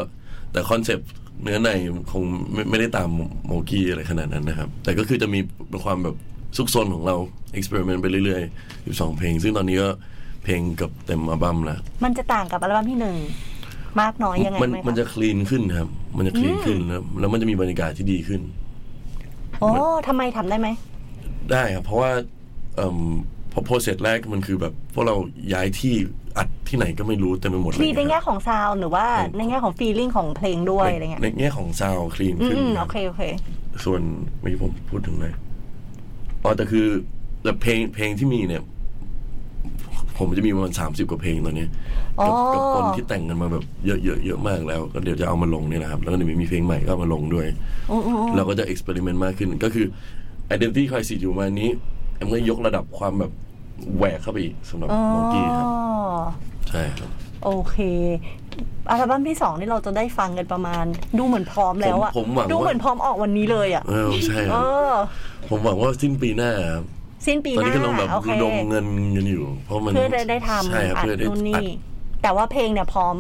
[0.53, 1.11] แต่คอนเซปต์
[1.43, 1.71] เนื้อใน
[2.13, 2.23] คง
[2.53, 3.09] ไม่ไม่ได้ตาม
[3.47, 5.41] โมกี้อะไรขนาดนั้นนะครับ แต่ก็คือจะมี
[5.85, 6.17] ความแบบ
[6.57, 7.17] ซุกซนของเรา
[7.53, 9.89] experiment ไปเรื่อยๆสิบสองเพลง ซึ่งตอนนี้ก็
[10.45, 13.17] เพลงเกับเต็มอัลบั้มแล้วมันจะต่างกับอัลบั้มที่หนึ่ง
[14.01, 18.41] มากน้อยยังไงมันไหมมันคะจะ clean ขึ้นครับ มันจะ clean ขึ้นแล้วแล้วมันจะมีบรรยากาศที่ดีขึ้น
[19.61, 19.71] โอ้
[20.09, 20.69] ทำไมทำได้ไหม
[21.51, 22.11] ได้ครับ เพราะว่า
[22.77, 22.99] เอิ่ม
[23.53, 25.17] พอ process แรกมันคือแบบพวกเรา
[25.53, 25.95] ย้ายที่
[26.39, 29.07] อัดที่ไหนก็ไม่รู้เต็มไปหมดเลยมีในแง่ครับของ sound หรือว่า
[29.37, 33.23] ในแง่ของ feeling ของเพลงด้วยอะไรเงี้ยในแง่ของ sound clean อืขึ้นมคโอรับเคโอเค
[33.85, 34.01] ส่วน
[34.41, 35.29] เมื่อกี้ผมพูดถึงอะไร
[36.43, 36.87] อ๋อแต่คือ
[37.43, 38.63] แต่เพลงเพลงที่มีเนี่ย
[40.19, 41.67] ผมจะมีประมาณสามสิบกว่าเพลงตอนนี้
[42.21, 47.47] อ๋อกับกับคนที่แต่งกันมาแบบเยอะเยอะเยอะมากแล้วก็เดี๋ยวจะเอามาลงเนี่ยนะครับ แล้วก็เดี๋ยวมีเพลงใหม่ก็เอามาลงด้วย
[47.91, 49.87] อืมอืมอืมเราก็จะ experiment มากขึ้นก็คือ
[50.55, 51.71] Identity Crisis อยู่มานี้
[52.21, 53.33] แอมก็ยกระดับความแบบ
[53.97, 55.67] แหวกเข้าไปอีกสำหรับอ๋อโมกี้ครับ
[56.69, 57.11] ใช่ครับ
[57.45, 57.77] โอเค
[58.91, 60.85] อัลบั้มที่สองนี่เราจะได้ฟังกันประมาณ
[61.19, 64.95] ดูเหมือนพร้อมแล้วอะผมผมหวังดูว่า เหมือนพร้อมออกวันนี้เลยอะเออใช่คเอรับ อ
[65.49, 66.85] ผมหวังว่าสิ้นปีหน้าครับ
[67.27, 71.65] สิ้นปีตอนหน้านี้กำลังแบบโอเค ระดมเงินกันอยู่ เพราะมันเพื่อจะได้ทำใช่ครับอัดเพื่อได้นู่นอันี่ด
[72.23, 73.15] แต่ว่าเพลงเนี่ยพร้อม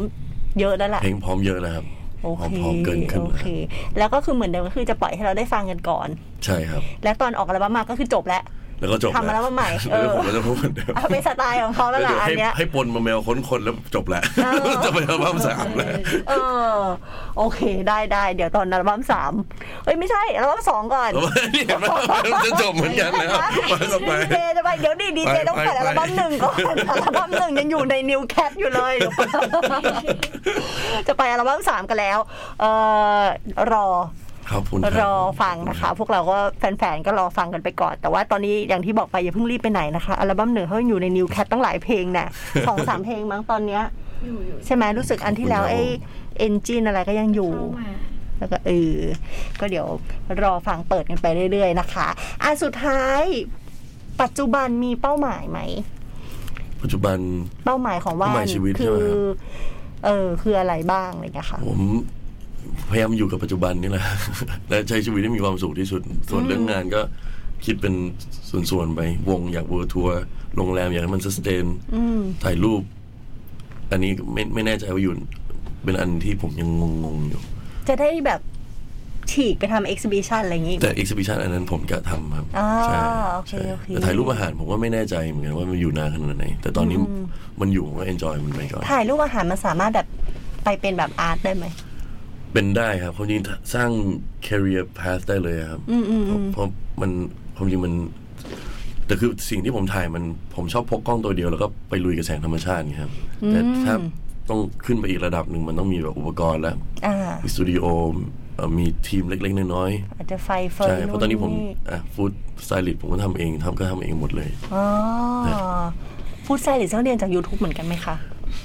[0.60, 1.84] เยอะแล้วแหละเพลงพร้อมเยอะแล้วครับ
[2.22, 3.46] โอพร้อมเคพร้อมเกินครึ่งโอแล้วเค
[3.98, 6.08] แล้วก็คือเหมือนเดิมก็คือจะปล่อยให้เราได้ฟังกันก่อน
[6.44, 8.42] ใช่ครับ แล้วตอนออกอัลบั้มมาก็คือจบแล้ว
[8.80, 15.92] แล้วก็จบทำมาแล้วมาใหม่เอแล้วอผมก็จะพูดเหมือนเดิมเอาเป็นสไตล์ของเขาแล้วแล้วล่ะเดี๋ยวอัให้นเนี้ยให้ปนมาแมวค้นคนแล้วจบแหละเออจะไปอัลบั้มสามแล้ว
[16.28, 16.32] เอ
[16.72, 16.74] อ
[17.38, 19.32] โอเคได้ได้เดี๋ยวตอนอัลบั้มสาม
[19.84, 21.10] เอ้ยไม่ใช่อัลบั้มสองก่อน
[21.54, 21.86] นี่เห็นไหม
[22.32, 23.28] มันจะจบเหมือนกันแล้ว
[23.72, 26.56] มาต่อไปดีเจจะไปเดี๋ยวดิดีเจไปต้องเปิดไปอัลบั้มหนึ่งก่อน
[26.90, 28.94] อัลบั้มหนึ่งยังอยู่ในนิวแคทอยู่เลย
[31.08, 32.18] จะไปอัลบั้มสามกันแล้ว
[32.60, 32.64] เอ
[33.18, 33.20] อ
[33.72, 33.86] รอ
[34.50, 42.28] ครับคุณครบอฟังนะคะ พวกเราก็แฟนๆ ก็รอฟังกันไปก่อน แต่ว่าตอนนี้อย่างที่บอกไปอย่าเพิ่งรีบไปไหนนะคะอัลบั้มหนึ่งเขายังอยู่ในนิวแคทตั้งหลายเพลงน่ะ
[42.68, 43.82] สองสามเพลงมั้งตอนเนี้ย
[44.24, 45.80] อยู่อยู่ใช่ไหมรู้สึกอันที่แล้วไอ้
[46.38, 47.90] เอนจินอะไรก็ยังอยู่เข้ามา
[48.38, 48.96] แล้วก็เออ
[49.60, 49.86] ก็เดี๋ยว
[50.42, 52.08] รอฟังเปิดกันไปเรื่อยๆนะคะ
[52.42, 53.22] อะสุดท้าย
[54.22, 55.60] ปัจจุบันมีเป้าหมายไหม
[56.82, 57.18] ปัจจุบัน
[57.64, 59.18] เป้าหมายของว่าเป้าหมายชีวิตคืใช่ไหมครับ
[60.04, 61.80] เออคืออะไรบ้างอะไรอย่างเงี้ยค่ะ ผม
[62.90, 64.04] พยายามอยู่กับปัจจุบันนี่แหละ
[64.68, 67.00] และใช้ชีวิตให้มีความสุขที่สุด ส่วนเรื่องงานก็
[67.64, 67.94] คิดเป็น
[68.70, 70.20] ส่วนๆไปวงอยาก world tour
[70.56, 72.82] โรงแรมอยากให้มัน stand อืมถ่ายรูป
[73.90, 75.12] อันนี้ไม่ไม่แน่ใจว่าอยู่
[75.84, 76.68] เป็นอันที่ผมยัง
[77.04, 77.40] งงๆอยู่
[77.88, 78.40] จะได้แบบ
[79.32, 82.98] ฉีกไปทำ exhibition อะไรอย่างงี้ แต่ exhibition อันนั้นผมกะทำครับอ่าใช่
[83.34, 86.98] โอเคใช่โอเคแต่ถ่ายรูปอาหารผมว่าไม่แน่ใจเหมือนกันว่ามันอยู่นานขนาดไหน แต่ตอนนี้
[87.60, 90.06] มันอยู่ผมก็ enjoy มันไปก่อน ถ่ายรูปอาหารมันสามารถแบบ
[90.64, 91.64] ไปเป็นแบบอาร์ตได้ไหม
[92.52, 93.40] เป็นได้ครับความจริง
[93.74, 93.90] สร้าง
[94.46, 96.66] career path ได้เลยครับอืมอืมเพราะเพราะ
[97.00, 97.10] มัน
[97.56, 97.94] ความจริงมัน
[99.06, 100.24] แต่คือสิ่งที่ผมถ่ายมัน
[100.56, 103.12] ผมชอบพกกล้องตัวเดียวแล้วก็ไปลุยกับแสงธรรมชาติไงครับ
[103.48, 103.94] แต่ถ้า
[104.48, 106.76] ต้องขึ้นไปอีกระดับหนึ่งมันต้องมีแบบอุปกรณ์แล้ว
[107.06, 107.84] อ่ามีสตูดิโอ
[108.56, 111.52] เอ่อมีทีมเล็ก ๆ น้อยอาจจะไฟเฟๆอร์ใช่เพราะตอนนี้ผม
[111.90, 112.32] อะ food
[112.64, 114.84] stylist ผมก็ทำเองทำก็ทำเองหมดเลยอ๋อ
[116.46, 118.16] food stylist ต้องเรียนจาก YouTube เหมือนกันไหมคะ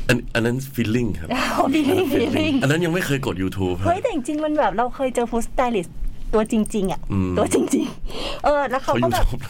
[0.10, 1.30] อันอันนั้น feeling ครับ
[1.74, 5.94] feeling feeling อันนั้นยังไม่เคยกด YouTube ครับ เฮ้ยแต่จริงๆมันแบบเราเคยเจอ food stylist ตั
[6.40, 9.42] วจริง ๆอะอืมตัวจริง ๆ เออ แล้วเขาเขาก็แบบ YouTube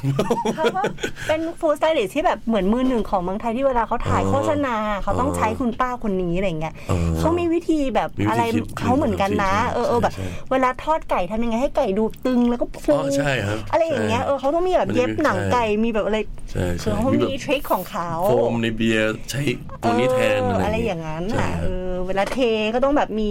[0.56, 0.82] เขาก็
[1.28, 16.18] เป็น food stylist ที่แบบเหมือนมือหนึ่งของเมืองไทยที่เวลาเขาถ่ายอ๋อโฆษณา เขาต้องใช้คุณป้าคนนี้อะไรเงี้ยเออเขามีวิธีแบบมีวิธีอะไรคิดเขาเหมือนกันนะใช่เออเออแบบใช่เวลาทอดไก่ทำยังไงให้ไก่ดูตึงแล้วก็ฟูอ๋อใช่ครับอะไรอย่างเงี้ยใช่เออเขาต้องมีแบบเย็บหนังไก่มีแบบอะไร
[16.52, 19.42] ใช่คือใช่เขามีแบบมีทริคของเขาโฟมในเบียร์ใช้
[19.84, 22.38] ตัวนี้แทนเอออะอะไรไรอย่างนั้นใช่อะคเอรับอเวลาเท
[22.74, 23.30] ก็ต้องแบบมี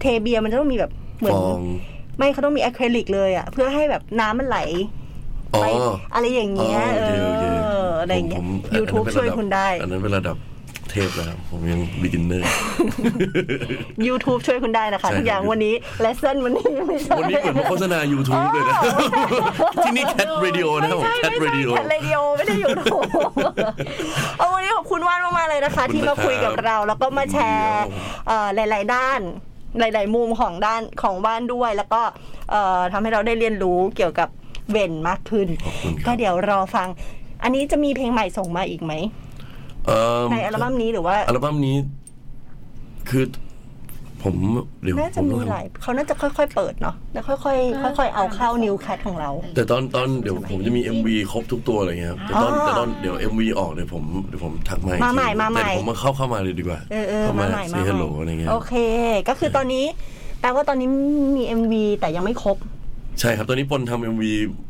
[0.00, 1.62] เทเบียร์มันจะต้องมีแบบเหมือนฟอง
[2.20, 4.58] ไม่เขาต้องมีอะคริลิกเลยอะเพื่อให้แบบน้ำมันไหล
[5.54, 5.66] อ๋อไป
[6.14, 10.36] อะไรอย่างเงี้ยอ๋อเอโอเคโอเคออะไรอย่างเงี้ยผมผม YouTube อันนั้นเป็นช่วยระดับคุณได้ อันนั้นเป็นระดับ
[10.90, 12.42] เทพแล้วครับผมยัง beginner
[14.06, 18.76] YouTube ช่วยคุณได้นะคะใช่ทุกอย่างครับวันนี้ lesson วันนี้ไม่ใช่วันนี้เหมือนมาโฆษณา YouTube เลยนะ
[19.84, 23.02] ที่นี่ Cat Radio นะครับผม Cat ไม่ใช่ Radio Cat Radio ไม่ได้ YouTube
[24.38, 29.20] เอาวันนี้ขอบคุณว่านมากๆเลยนะคะขอบคุณที่มาคุยกับนะครับเราแล้วก็มาแชร์ยินดีครับเอ่อหลาย ๆ ด้าน
[29.78, 32.02] หลาย ๆ มุมของด้านของบ้านด้วย แล้วก็
[32.50, 34.28] เอ่อทำให้เราได้เรียนรู้เกี่ยวกับ
[34.70, 36.88] เวนมากขึ้นขอบคุณครับก็เดี๋ยวรอฟัง
[37.42, 38.92] อันนี้จะมีเพลงใหม่ส่งมาอีกไหม
[39.86, 41.76] เอิ่มในอัลบั้มนี้หรือว่า อัลบั้มนี้
[43.08, 43.24] คือ
[44.22, 44.34] ผม
[44.82, 58.74] เดี๋ยวน่าผจะมมีต้องหลายเขาน่าจะค่อยๆ เปิดเนาะแล้วค่อยๆค่อยๆ เอาเข้านิวแคทของเรา แต่ตอนตอนเดี๋ยวผมจะมี MV ครบทุกตัวอะไรเงี้ยครับแต่ตอนอ๋อแต่ตอนเดี๋ยว MV ออกเดี๋ยวผมเดี๋ยวผมทักมาอีกมาใหม่ทีมาใหม่แต่ผมมาเข้าเข้ามาเลยดีกว่าเออเออเข้ามามาใหม่ซีมาฮัลโหลใหม่อะไรเงี้ยโอเค
[59.28, 59.84] ก็คือตอนนี้
[60.40, 60.88] แปลว่าตอนนี้
[61.36, 62.56] มี MV แต่ยังไม่ครบ
[63.20, 64.24] ใช่ครับตอนนี้ปนทำ MV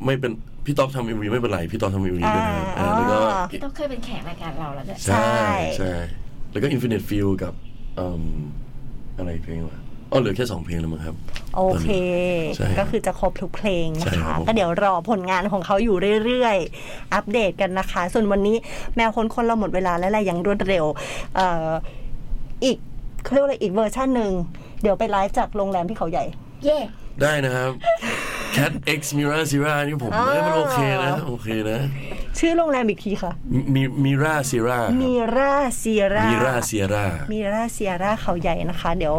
[0.07, 0.33] ไม่เป็น
[0.67, 5.93] พี่ต๊อบทำ MV ไม่เป็นไรพี่ต๊อบทำ MV ด้วยนะครับอ่าอ่าแล้วก็อ๋อพี่ต้องเคยเป็นแขกรายการเราแล้วด้วยใช่ใช่ใช่
[6.51, 7.53] แล้วก็ Infinite Feel กับ
[7.97, 8.23] เอิ่ม
[9.21, 9.79] อะไรเพลงวะ
[10.11, 11.15] อ๋อเหลือแค่สองเพลงแล้วมั้งครับ
[11.57, 11.89] โอเค
[12.57, 18.57] ใช่ก็คือจะครบทุกเพลงนะใช่ครัคะ บผม ก็เดี๋ยวรอผลงานของเขาอยู่เรื่อยๆ อัปเดตกันนะคะ ส่วนวันนี้
[18.97, 20.85] แมวคนคนเราหมดเวลาแล้วแหละยังรวดเร็ว
[21.37, 21.71] เอ่อ
[22.65, 22.77] อีก
[23.23, 24.33] เขาเรียกว่าอะไรอีกเวอร์ชันหนึ่ง
[24.83, 26.25] เดี๋ยวไปไลฟ์จากโรงแรมที่เขาใหญ่
[26.65, 26.79] เย่
[27.23, 27.73] ได้นะครับ
[28.57, 31.81] Cat X Mira Sierra นี่ผมอ่าเอ้ยมันโอเคนะ โอเคนะ
[32.39, 33.33] ชื่อโรงแรมอีกทีค่ะ
[33.75, 39.15] มีมิราซีรามีราเซียรามิราเซียรามีราเซียราเขาใหญ่นะคะ เดี๋ยว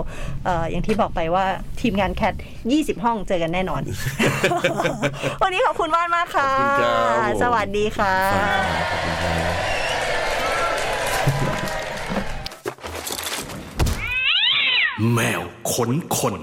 [0.45, 1.45] เอ่ออย่างที่บอกไปว่า
[1.81, 2.33] ทีมงานแคท
[2.69, 3.81] 20 ห้องเจอกันแน่นอน
[5.41, 8.15] วันนี้ขอบคุณว่านมากค่ะ ขอบคุณครับผมสวัสดีค่ะ
[8.91, 9.53] ขอบคุณครับ
[15.13, 15.41] แมว
[15.71, 16.35] ขนคน